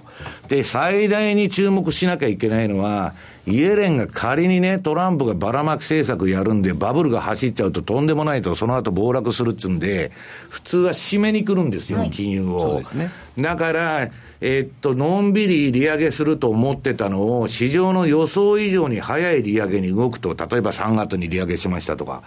[0.48, 3.14] で、最大に注目しなきゃいけないのは、
[3.46, 10.12] イエレンが仮にね、トランプがばらまき政策やるんで、バブルが走っちゃうととんでもないと、その後暴落するっつうんで、
[10.48, 12.60] 普通は締めに来るんですよ、はい、金融を。
[12.60, 13.10] そうですね。
[13.38, 22.22] だから、え、っと、のんびり利上げすると思ってたのを、市場の予想以上に早い利上げに動くと、例えば3月に利上げしましたとか、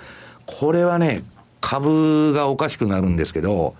[0.46, 1.24] これはね、
[1.62, 3.76] 株がおかしくなるんですけど、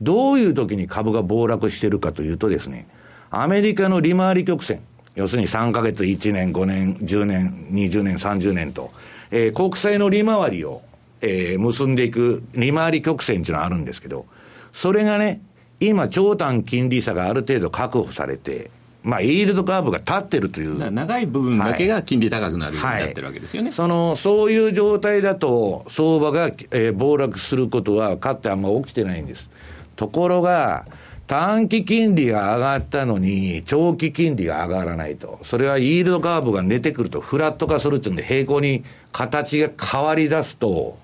[0.00, 2.86] どういう時に株が暴落してるかというとですね、
[3.30, 4.80] アメリカの利回り曲線、
[5.14, 8.92] 要するに3ヶ月、1年、5年、10年、20年、30年と、
[9.30, 10.82] えー、国債の利回りを、
[11.20, 14.26] えー、結んでいく利回り曲線っていうのはあるんですけど、
[14.72, 15.40] それがね、
[15.80, 18.70] 今、長短金利差がある程度確保されて、
[19.04, 20.90] まあ、イールドカーブが立ってるという。
[20.90, 23.68] 長い部分だけが金利高くなるようになってるわけですよね。
[23.68, 29.50] はい、その、そういう状態だと、相場が、えー、暴落することは、かってあんま起きてないんです。
[29.96, 30.86] ところが、
[31.26, 35.38] 短期金利が上がったのに、長期金利が上がらないと。
[35.42, 40.98] それはイールドカーブが寝てくると、フラット化するっていうんで、平行に形が変わり出すと、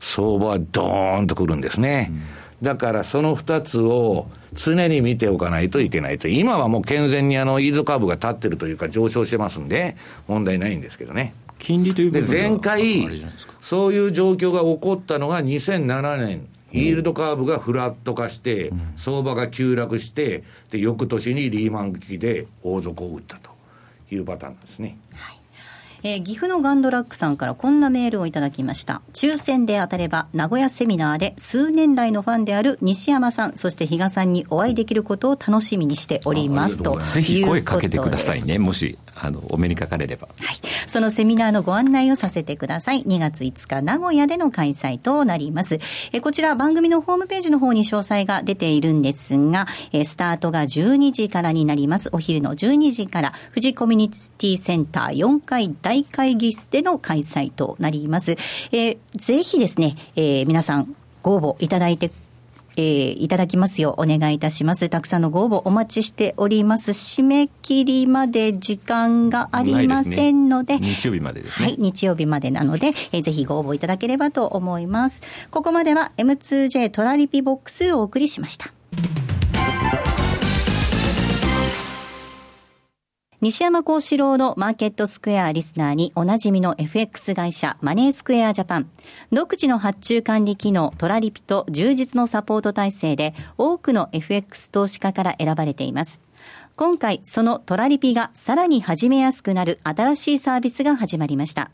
[0.00, 2.08] 相場はドーンとくるんですね。
[2.10, 6.28] うんだからその2つを常に見ておかないといけないと。
[6.28, 9.96] 今はもう健全にあの、イールドカーブが立ってるというか上昇してますんで、
[10.28, 11.34] 問題ないんですけどね。
[11.58, 13.08] 金利というで前回、
[13.60, 16.46] そういう状況が起こったのが2007年。
[16.74, 23.50] イールドカーブがフラット化して、相場が急落して、で、翌年にリーマン危機で大底を打ったと
[24.10, 24.96] いうパターンなんですね。
[25.14, 25.41] はい
[26.04, 29.02] えー、岐阜のガンドラックさんからこんなメールをいただきました。
[29.12, 36.82] 抽選で当たれば、名古屋セミナーで数年来のファンである西山さん、そして比嘉さんにお会いできることを楽しみにしております。
[36.82, 36.98] と。
[36.98, 43.04] ぜひ声かけてくださいね、もしあのお目にかかれれば、はい、そのセミナーのご案内をさせてください。
[43.04, 45.78] 2月5日名古屋での開催となります。
[46.12, 52.08] えこちら番組のホームページの方に詳細が出ているんですがえスタートが12時からになります。
[52.12, 58.36] お昼の12時から富士コミュニティセンター4階大会議室での開催となります
[58.72, 62.10] えぜひですね、えー、皆さんご応募いただいて
[62.76, 64.88] えー、いただきますようお願いいたします。
[64.88, 66.92] たくさんのご応募お待ちしております。
[66.92, 71.66] 締め切りまで時間がありませんので、で日曜日までですね。
[71.66, 75.22] はい、日曜日までなので、えー、ぜひご応募いただければと思います。
[75.50, 78.72] ここまでは M2J トラリピボックスをお送りしました。
[83.42, 88.90] 西山幸四郎のマーケットスクエアリスナーにおなじみの FX 会社マネースクエアジャパン。
[89.32, 96.22] 独自の発注管理機能トラリピと充実のサポート体制で多くの FX 投資家から選ばれています。
[96.76, 101.72] 今回そのトラリピがさらに始めやすくなる新しいサービスが始まりました。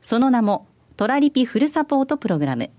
[0.00, 2.70] その名もトラリピフルサポートプログラム。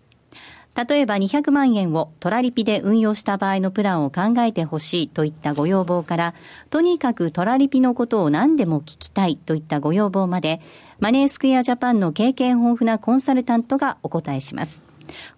[0.76, 6.34] 例えば200万円をトラリピで運用した場合のプランを考えてほしいといったご要望から、
[6.70, 10.62] とにかくトラリピのことを何でも聞きたいといったご要望まで、
[11.00, 14.84] マネースクエアジャパンの経験豊富なコンサルタントがお答えします。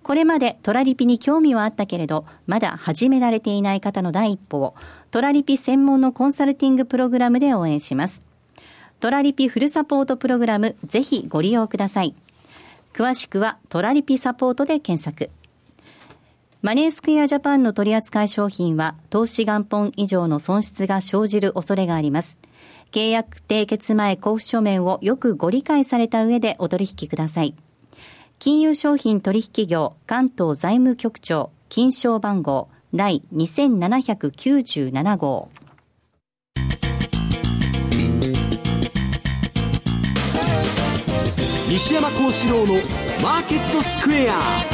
[0.03, 4.75] これまでトラリピに興味はあったけれど、まだ始められていない方の第一歩を、
[5.09, 8.23] トラリピ専門のコンサルティングプログラムで応援します。
[8.99, 12.15] トラリピフルサポートプログラム、ぜひご利用ください。
[12.93, 15.31] 詳しくはトラリピサポートで検索。
[16.61, 22.39] マネースクエアジャパンの取扱い商品は投資元本以上の損失が生じる恐れがあります。
[22.91, 27.55] 契約締結前交付書面をよくご理解された上でお取引ください。
[28.39, 35.49] 金融商品取引業関東財務局長金賞番号第2797号。
[41.67, 42.75] 西山幸四郎の
[43.21, 44.72] マーケットスクエア。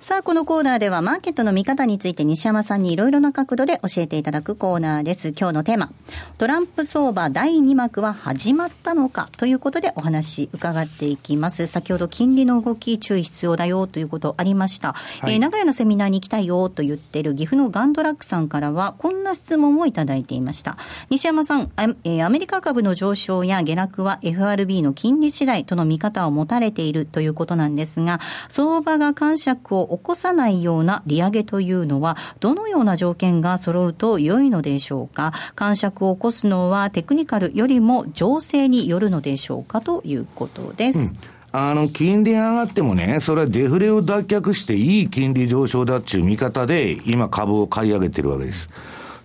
[0.00, 5.34] さあ、このコーナーではマーケットの見方について西山さんにいろいろな角度で教えていただくコーナーです。
[5.38, 5.92] 今日のテーマ、
[6.38, 11.66] トランプ相場第2幕は始まったのかということでお話伺っていきます。
[11.66, 14.94] 先ほど金利の動き注意必要だよということありました。
[14.94, 20.78] はい、えー、長屋のセミナーに行きたいよと言ってる岐阜のガンドラックさんからはこんな質問をいただいていました。
[21.10, 35.32] 西山さん、えー、アメリカ株の上昇や下落は FRB の金利次第との見方を持たれているということなんですが、相場が感触を起こさないような利上げというのは、どのような条件が揃うと良いのでしょうか？
[35.54, 40.98] 感触を起こすのはテクニカルよりも情勢によるのでしょうかということです。
[40.98, 41.12] うん
[41.52, 48.68] あの、金利上がってもね、それはデフレを脱却していい金利上昇だっていう見方で、今株を買い上げてるわけです。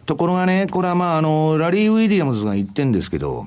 [0.08, 3.46] ところがね、これはまあ、あの、ラリー・ウィリアムズが言ってんですけど、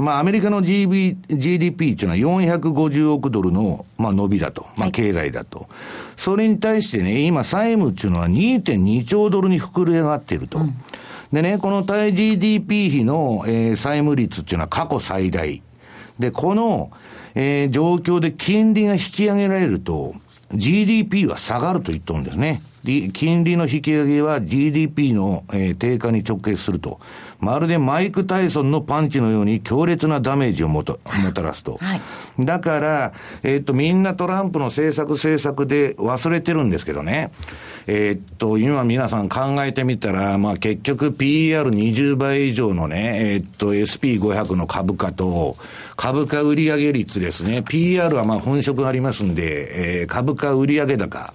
[0.00, 4.66] まあ、アメリカの GB GDP っていうのは450億ドルの、まあ、伸びだと。
[4.76, 5.60] まあ、経済だと。
[5.60, 5.68] はい、
[6.16, 10.58] それに対してね、今、債務っていうのは2.2兆ドルに膨れ上がっていると。
[10.58, 10.74] うん、
[11.32, 15.62] でね、この対 GDP 比の、えー、債務率っていうのは過去最大。
[16.18, 16.90] で、この、
[17.34, 20.14] えー、状況で金利が引き上げられると、
[20.52, 22.62] GDP は下がると言っとるんですね。
[23.12, 26.98] 金利の引き上げは GDP の、えー、低下に直結すると。
[27.40, 31.78] まるでマイク・タイソンのパンチのように強烈なダメージをもともたらすと。
[31.80, 32.00] はい、
[32.38, 33.12] だから、
[33.42, 37.32] えー、っと、みんなトランプの政策政策で忘れてるんですけどね。
[37.86, 45.56] えー、っと、今皆さん考えてみたら、まあ結局 PER20 倍以上のね、えー、っと SP500 の株価と、
[45.96, 47.58] 株価売上率ですね。
[47.60, 51.32] PER はまあ本職がありますんで、えー、株価売上高。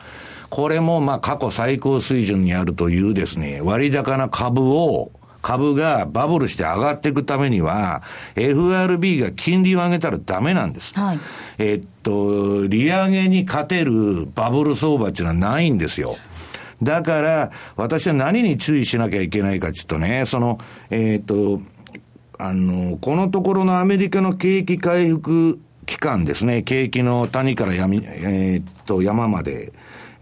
[0.49, 5.11] これもまあ過去最高水準にあるというですね、割高な株を、
[5.45, 8.01] 株がバブルして上がっていくためには、
[8.35, 10.99] FRB が金利を上げたらダメなんです。
[10.99, 11.19] はい、
[11.59, 16.17] えっと、利上げに勝てるバブル相場っていうのはないんですよ。
[16.81, 20.57] だから、私は何に注意しなきゃいけないかちょっとね、その、
[20.89, 21.61] えー、っと、
[22.39, 29.73] あの、このところのアメリカの景気回復期間ですね、景気の谷から闇、えー、っと、山まで、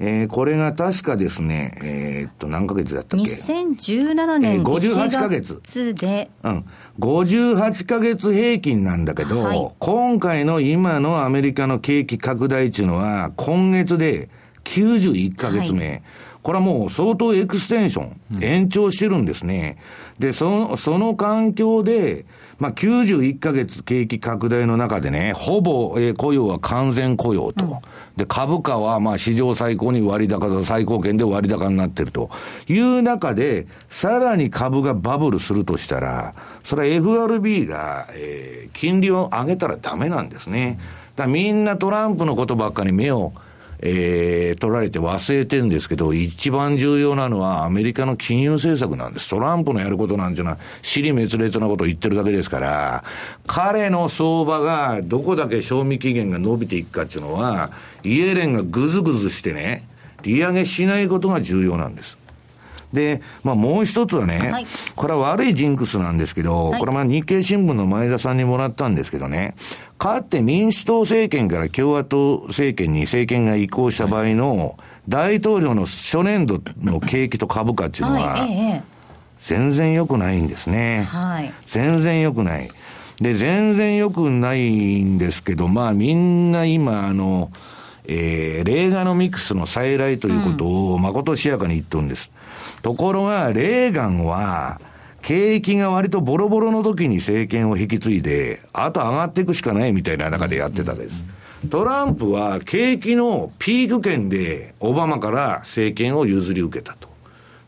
[0.05, 5.61] えー、これが確かですね、えー、っと、何ヶ月だったっけ ?2017 年58ヶ月
[5.95, 6.29] で。
[6.43, 6.65] うん。
[6.99, 14.27] 58ヶ月平均なんだけど、はい、今回の今のアメリカの景気拡大っていうのは、今月で
[14.65, 15.87] 91ヶ月目。
[15.87, 16.03] はい、
[16.41, 19.77] これはもう相当エクステンション、延長してるんですね。
[20.19, 22.25] で、その、その環境で、
[22.63, 27.65] まあ、91ヶ月景気拡大の中でね、ほぼ、えー、雇用は完全雇用と。
[27.65, 27.71] うん、
[28.15, 32.29] で、株価は、まあ、史上最高に割高だ、最高権で割高になってると
[32.69, 40.79] いう中で、さらに株がバブルするとしたら、それは FRB が、えー、金利を上げたらダメなんですね。
[41.17, 43.33] だみんなトランプのことばっかり目を
[43.85, 49.29] えー、取られて忘れてるんですけど、一番重要なのはアメリカの金融政策なんです。
[49.29, 53.03] トランプのやることなんていうのは、尻滅裂なことを言ってるだけですから、
[53.45, 57.71] 彼の相場がどこだけ賞味期限が伸びていくかっていうのは、
[58.05, 59.85] イエレンがぐずぐずしてね、
[60.21, 62.22] 利上げしないことが重要なんです。
[62.93, 64.65] で、まあもう一つはね、はい、
[64.95, 69.55] これは悪いジンクスなんですけど、はい、これは日経新聞の前田さんにもらったんですけどね、
[69.97, 74.77] かって民主党政権から共和党政権に政権が移行した場合の、
[75.09, 78.47] 大統領の初年度の景気と株価っていうのは、
[79.37, 81.05] 全然良くないんですね。
[81.09, 82.69] はい、全然良くない。
[83.19, 87.51] で、全然良くないんですけど、まあみんな今、あの、
[88.05, 92.31] えー、レーガノミクスの再来ということをまことしやかに言ってるんです。
[92.81, 94.79] ところが、レーガンは、
[95.21, 101.23] 景気が割とボロボロの時に政権を引き継いで、あと上がっていくしかないみたいな中でやってたわけです。
[101.69, 107.07] トランプは景気のピーク圏でオバマから政権を譲り受けたと。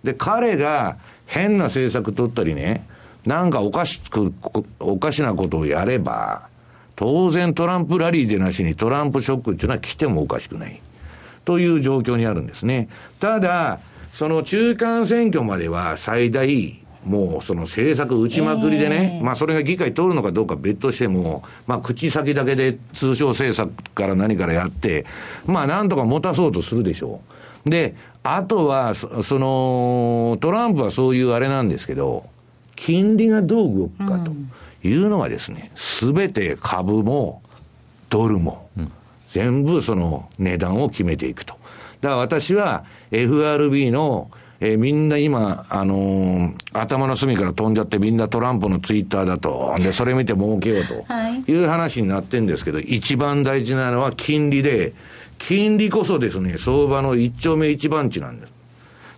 [0.04, 2.86] で、彼が変な政策取ったりね、
[3.26, 4.34] なんかおかしく、
[4.80, 6.50] おかしなことをやれば、
[6.96, 10.82] 当然トランプラリーでなしにトランプショックっていうのは来てもおかしくない。
[11.44, 12.90] という状況にあるんですね。
[13.20, 13.80] ただ、
[14.12, 25.06] その中間選挙までは最大もうその政策打ちまくりでね、えー、まあそれが議会通るのかどうか別としても、まあ口先だけで通商政策から何からやって、
[25.46, 27.22] まあなんとか持たそうとするでしょ
[27.66, 27.70] う。
[27.70, 29.06] で、あとは、そ
[29.40, 32.26] の、トランプはそういうあれなんですけど、
[32.76, 34.32] 金利がどう動くかと
[34.86, 37.42] いうのがですね、すべて株も
[38.10, 38.70] ドルも、
[39.28, 41.56] 全部その値段を決めていくと。
[42.02, 44.30] だから私は FRB の
[44.60, 49.76] えー、みんな今、あのー、頭の隅から飛んじゃってみんなトランプのツイッターだと。
[49.80, 54.94] で、それ見て儲けようという話になってるんですけど、はい、一番大事なのは金利で、
[55.38, 58.55] 金利こそですね、相場の一丁目一番地なんです。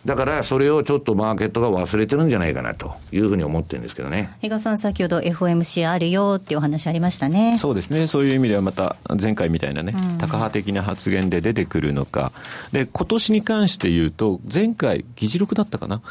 [0.08, 4.32] だからそれをちょっとマーケットが忘れてるんじゃないかなというふうに思ってるんですけどね。
[4.42, 7.58] 比嘉さん、先ほど FOMC あるよっていうお話ありましたね。
[7.58, 8.08] そうですね。
[8.08, 12.32] そういう意味ではまた前回みたいなね、うん、高派的な発言で出てくるのか。
[12.72, 16.02] で、今年に関して言うと、前回議事録だったかな。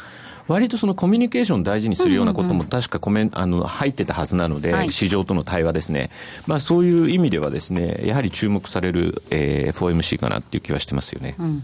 [0.47, 6.09] 割とそのコミュニケーション大事にするようなことも確かコメンあの入ってたはずなので、はい、市場との対話ですね、
[6.45, 11.63] まあ、そういう意味ではですねやはり注目される、えー、FOMC かなっていう気はしてますよね、うん、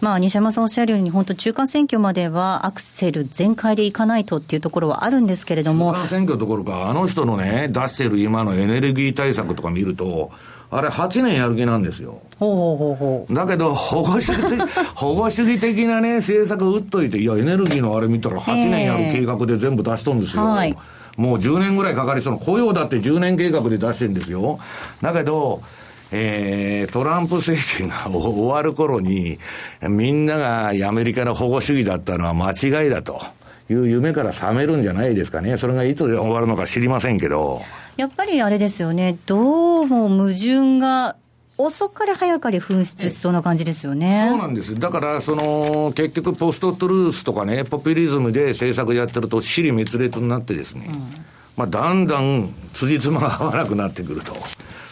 [0.00, 5.92] まあ、西山さんおっしゃるように本当中間選挙まではアクセル全開でいかないとっていうところはあるんですけれども。
[5.92, 10.30] 中間選挙どころかあの人のね出してる今のエネルギー対策とか見ると
[10.70, 12.20] あれ8年やる気なんですよ。
[12.38, 20.44] ほうほうほうだけど、保護主義的、 保護主義的なね、政策打っといて、いや、エネルギーのあれ見たら8年やる計画で全部出しとんですよ。
[20.44, 20.76] はい、
[21.16, 24.58] もう10年ぐらいかかりそうな、雇用だって10年計画で出してるんですよ。
[25.00, 25.62] だけど、
[26.12, 29.38] えー、トランプ政権が終わる頃に、
[29.82, 33.20] みんながアメリカの保護主義だったのは間違いだと。
[33.70, 35.58] いう夢から覚めるんじゃないですかね。
[35.58, 37.60] それがいつ終わるのか知りませんけど。
[37.98, 39.18] やっぱりあれですよね。
[39.26, 41.16] どうも矛盾が
[41.56, 44.24] 遅かれ早かれ噴出しそうな感じですよね。
[44.30, 44.78] そうなんです。
[44.78, 51.00] だから、その、結局ポストトゥルースとかね、ポピュリズムで政策やってると、死に滅裂になってですね、うん、
[51.56, 54.32] まあ、だんだん辻褄が合わなくなってくると。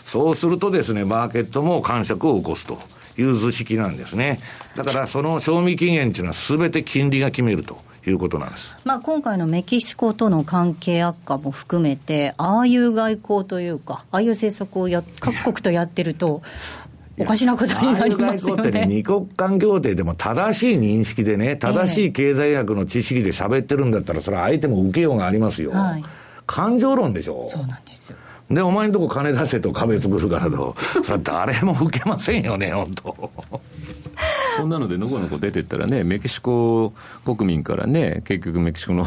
[0.05, 2.81] そうするとですね、マーケットも感触を起こすと
[3.19, 4.41] いう図式なんですね。
[4.75, 7.86] だから、その賞味期限っていうのは全て金利が決めると。
[8.11, 16.43] いうことなんです、まあ、今回のメキシコとの関係悪化も含めて、ああいう外交というか、ああいう政策をや各国とやってると、
[17.19, 18.69] おかしなことになりますよね。
[18.69, 25.71] ってね、二国間協定でも正しい認識でね、正しい経済学の知識で喋ってるんだったら、それは相手も受けようがありますよ。
[25.71, 26.05] はい、
[26.47, 27.45] 感情論でしょ？
[27.47, 28.19] そうなんですよ。
[28.51, 33.31] で、お前んとこ金出せと壁作るからと、それは誰も受けませんよね、本当。
[34.57, 36.93] そんなのでのこのこ出てったらね、メキシコ
[37.25, 39.07] 国民からね、結局メキシコの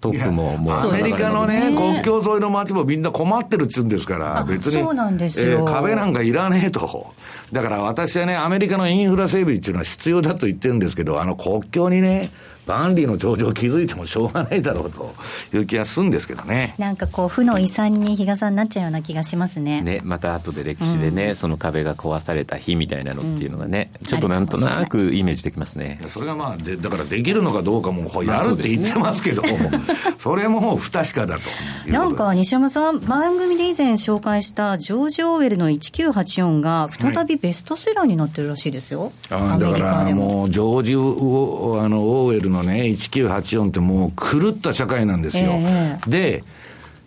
[0.00, 0.74] トップももう。
[0.74, 4.82] アメリカのね、国境沿いの街もみんな困ってるっつうんですから、別に。
[4.82, 7.12] そうなんですよ、えー、壁なんかいらねえと。
[7.52, 12.30] だから私はね、アメリカのインフラ整備っていうのは必要だと言ってるんですけど、あの国境にね、
[12.70, 15.12] 万里の長城を築いてもしょうがないだろうと
[15.52, 16.74] いう気がするんですけどね。
[16.78, 19.82] なんかこう、負の遺産に比嘉さんになっちゃうような気がしますね。
[19.82, 26.00] ね、また後で歴史でね、うん、その壁が壊された日みたいなのっていうのがね、うん、ちょっとなんとなくイメージできますね。
[26.08, 29.80] それがまあで、だからできるのかどうかもやるって言ってますけど、まあそね、
[30.18, 31.42] それも不確かだと
[31.86, 39.12] なんか西山さん、番組で以前紹介したジョージ・オーウェルの1984が再びベストセラーになってるらしいですよ。
[39.30, 45.52] はい、あだからもうジョージ・オあのオーウェルのね、1984 84ってもう狂った社会なんですよ。
[45.52, 46.44] えー、で、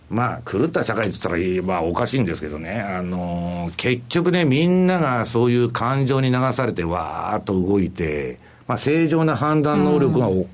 [0.09, 8.37] まあ、狂った社会って言ったら、まあ、おかしいんですけどね、あのー、結局ね、みんながそういう感情に流されて、わーっと動いて、
[8.67, 10.45] まあ、正常な判断能力が、うん、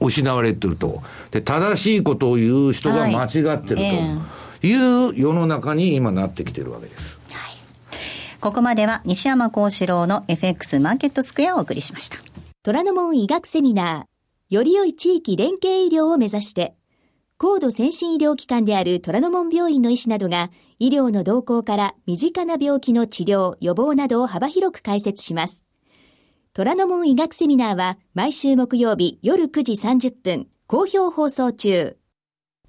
[0.00, 1.02] 失われてると。
[1.30, 3.76] で、正しいことを言う人が間違ってる
[4.60, 7.18] という世の中に今なってきてるわけです。
[7.30, 12.18] はい、ここまでは西山幸四郎の FX マーケットスクエアをお送りしました。
[12.62, 14.11] 虎ノ門医学セミナー
[14.52, 16.74] より良い地域連携医療を目指して、
[17.38, 25.64] 高度先進医療機関である虎ノ門病院の医師などが、医療の動向から身近な病気の治療、予防などを幅広く解説します。
[26.52, 31.96] 虎ノ門医学セミナーは毎週木曜日夜9時30分、好評放送中。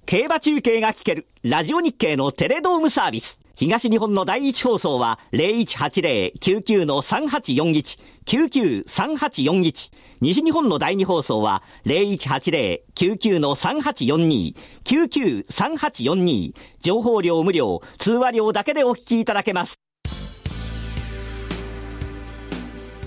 [0.06, 3.43] 競馬中継が聞ける、ラジオ日経のテレドームサービス。
[3.56, 9.92] 東日本の第一放送は0180-99-3841、99-3841。
[10.20, 16.52] 西日本の第二放送は0180-99-3842、99-3842。
[16.80, 19.74] 情報量無料、通話料だけでお聞きいただけます。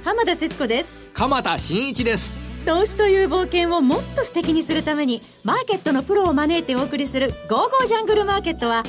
[0.05, 1.11] 浜田節子です。
[1.13, 2.31] 鎌田新一です。
[2.65, 8.83] 投資という冒険をもっと素敵にするために、マーケットのプロを招いてお送りする、ゴーゴージャングルマーケットは、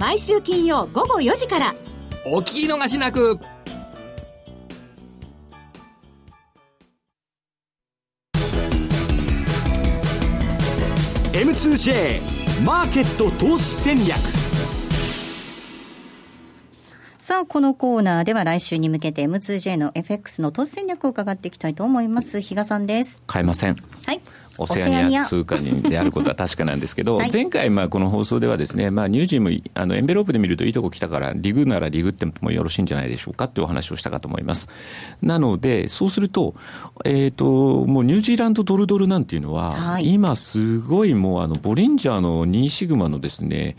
[0.00, 1.74] 毎週金曜午後4時から。
[2.24, 3.38] お聞き逃しなく。
[11.34, 12.18] M2J
[12.64, 14.16] マーケット投資戦略
[17.20, 22.40] さあ、このコーナーでは来週に向けて M2J の FX の投資戦略を伺っていきたいと思います。
[22.40, 23.22] 比嘉さんです。
[23.30, 23.76] 変えません。
[24.06, 24.20] はい。
[24.60, 34.68] オセアニア通貨にであることは確かなんですけど、はい、前回、まあ、この放送ではですね、まあ、ニュージーム、あの、エンベロープで見るといいとこ来たから、リグならリグってもよろしいんじゃないでしょうかってお話をしたかと思います。
[35.22, 36.54] なので、そうすると、
[37.04, 43.76] えっ、ー、と、もうニュージーランドドルドルなんていうのは、はい、今すごいもう、あの、ボリンジャーの2シグマのですね、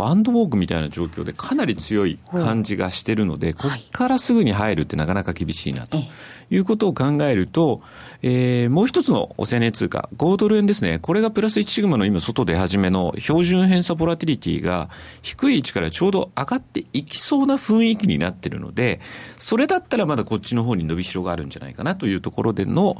[0.00, 5.98] バンドウォークみたいな状況でかなり強い感じがしてるので、ここからすぐに入るってなかなか厳しいなと
[6.48, 7.82] いうことを考えると、
[8.22, 11.00] えー、もう一つのおセネ通貨、5ドル円ですね。
[11.00, 14.88] これがプラス1シグマの今外出始めの標準偏差ボラティリティが
[15.20, 19.00] 低い位置からちょうど上がっていきそうな雰囲気になってるので、
[19.36, 22.96] それだったらまだこっちの方に伸びしろがあるんじゃないかなというところでの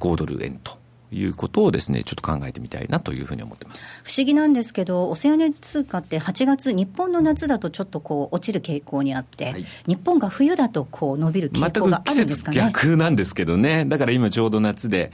[0.00, 0.81] 5ドル円と
[1.12, 3.92] いうことをですね、ちょっと考えてみたいなというふうに思ってます。
[4.02, 12.58] 不思議なんですけど、オセアニア通貨って8月、日本の夏だとちょっとこう落ちる傾向にあって、はい、日本が冬だとこう伸びる傾向があるんですかね？
[12.58, 13.84] 逆なんですけどね。
[13.84, 15.12] だから今ちょうど夏で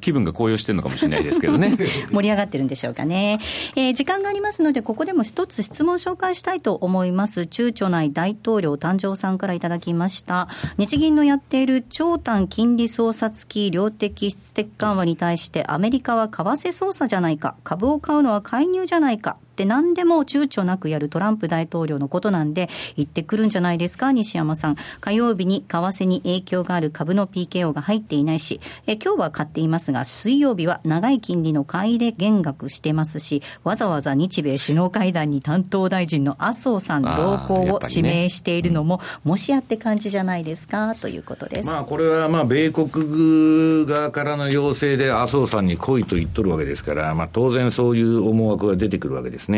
[0.00, 1.76] 気分が高揚してるのかもしれないですけどね。
[2.10, 3.38] 盛り上がってるんでしょうかね。
[3.76, 7.42] えー、時間がありますので、ここでも一つ質問紹介したいと思います。
[7.42, 10.48] 躊躇内大統領誕生さんからいただきました。
[10.78, 24.76] 日銀のやっている長短金利操作付き量的質的緩和に対対してアメリカは為替操作じゃないか、株を買うのは介入じゃないか、って何でも躊躇なくやるトランプ大統領のことなんで、言ってくるんじゃないですか、西山さん。
[25.00, 41.66] 火曜日に為替に影響がある株の PKO が入っていないし、え今日は買っていますが、水曜日は長い金利の買い入れ減額してますし、わざわざ日米首脳会談に担当大臣の麻生さん同行を指名しているのも、ねもしやって感じじゃないですか、ということです。
[41.66, 49.51] まあ、これはまあ、米国側からの要請で麻生さんに来いと言っとるわけですから、まあ、当然そういう思惑が出てくるわけですね。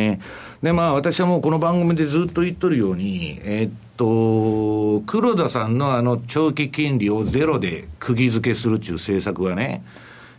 [0.62, 9.84] で、まあ、私はもうこの番組でずっと言っとるように、えー、っと、黒田さんのあの長期金利をゼロで釘付けするっていう政策はね、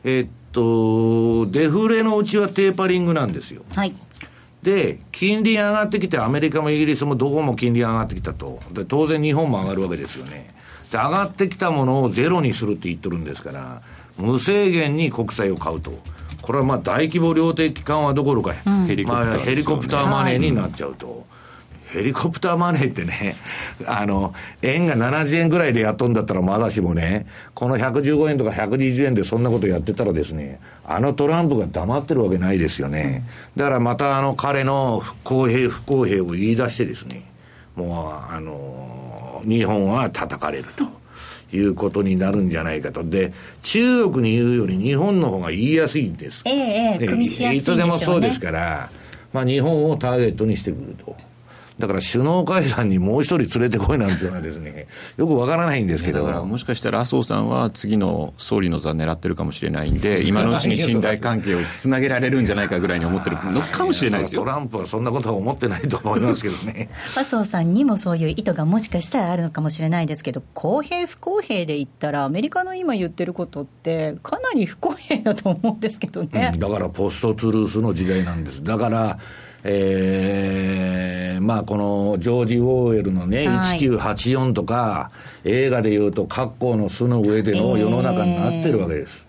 [0.03, 3.63] えー、っと、デフレのうちはテーパリングなんですよ。
[3.75, 3.93] はい。
[4.63, 8.59] で、金利上がってきて、アメリカもイギリスもどこも金利上がってきたと。
[8.71, 10.55] で、当然日本も上がるわけですよね。
[10.91, 13.81] で、上がってきたものをゼロにするって言っとるんですから、
[14.17, 15.99] 無制限に国債を買うと。
[16.45, 21.07] これはまあ大規模量的緩和どころか、うん、まあ、ヘリコプターマネーになっちゃうと。
[21.07, 21.25] はい
[21.85, 23.35] ヘリコプターマネーってね、
[23.87, 33.23] あの、円が70円ぐらいでやっとんだったらまだしもね、この115円とか120円でそんなことやってたらですね、あのトランプが黙ってるわけないですよね。
[33.55, 37.23] だからまたあの彼の不公平不公平を言い出してですね、
[37.75, 41.04] もうあの、日本は叩かれると。
[41.51, 43.03] いうことになるんじゃないかと。
[43.03, 43.33] で、
[43.63, 46.41] 中国に言うより日本の方が言いやすいんです。
[46.45, 48.89] ええええ、組みしやすいでしょう、ね、いつでもそうですから、
[49.33, 51.15] まあ日本をターゲットにしてくると。
[51.79, 56.19] だから首脳会談にもう一人連れてこいなんていうのはですね、よくわからないんですけど。
[56.19, 64.41] だからもしかしたら麻生さんは次の総理の座狙ってるかもしれないんで、今のうちに信頼関係をつなげられるんじゃないかぐらいに思ってるのかもしれないですよ。
[64.41, 66.89] トランプはそんなことは思ってないと思いますけどね。
[67.15, 76.51] 麻生さんにもそういう意図がもしかしたらあるのかもしれないですけど、公平不公平で言ったら、アメリカの今言ってることって、かなり不公平だと思うんですけどね。
[76.53, 78.63] うん、だからポストツルースの時代なんです。
[78.63, 79.19] だから、
[79.67, 85.09] えー、まあこのジョージ・ウォーエルのね、はい、1984とか、
[85.43, 89.25] 映画でいうと、格好の巣の上での世の中になってるわけです。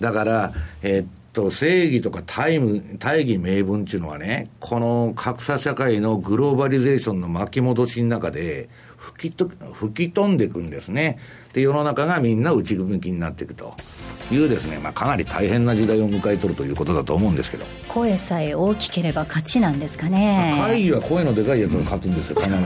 [0.00, 2.58] ー、だから、えー、っと、正義とか大
[2.98, 11.20] 大義名分っていうのはね、この格差社会のグローバリゼーションの巻き戻しの中で吹きと吹き飛んでいくんですね。
[11.52, 13.74] で、世の中がみんな内向きになっていくと。
[14.30, 17.66] いうですね、まあ、かなり大変な時代を迎えとるということだと思うんですけど。
[17.88, 20.54] 声さえ大きければ勝ちなんですかね。
[20.58, 22.56] 会議は声のでかいやつが勝つんですよ必ず。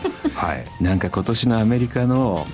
[0.34, 0.64] はい。
[0.82, 2.46] なんか今年のアメリカの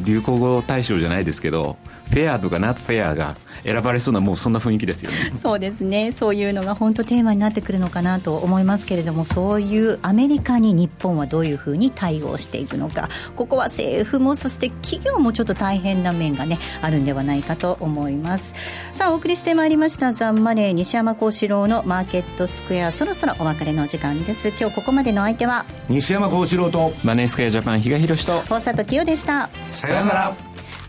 [0.00, 1.76] 流行語大賞じゃないですけど
[2.10, 5.32] フェアとかナットフェアが選ばれそうなもうそんな雰囲気ですよね。
[5.36, 6.12] そうですね。
[6.12, 13.08] そういうのが本当テーマになってくるのかなと思いますけれどもそういうアメリカに日本はどういうふうに対応していくのか。
[13.36, 18.54] ここは政府もそして企業もちょっと大変な面がねあるんではないかと思います。
[18.92, 22.92] さあお送りしてまいりましたザンマネー西山幸四郎のマーケットスクエア。
[22.92, 24.48] そろそろお別れの時間です。
[24.48, 25.66] 今日ここまでの相手は？
[25.88, 28.42] 西山幸四郎とマネースクエアジャパン比嘉宏と。
[28.48, 29.50] 大里清でした。
[29.64, 30.36] さようなら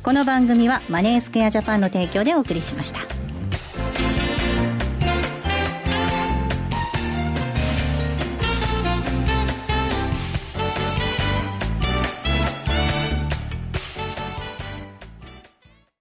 [0.10, 3.01] この番組はマネースクエアジャパンの提供でお送りしました。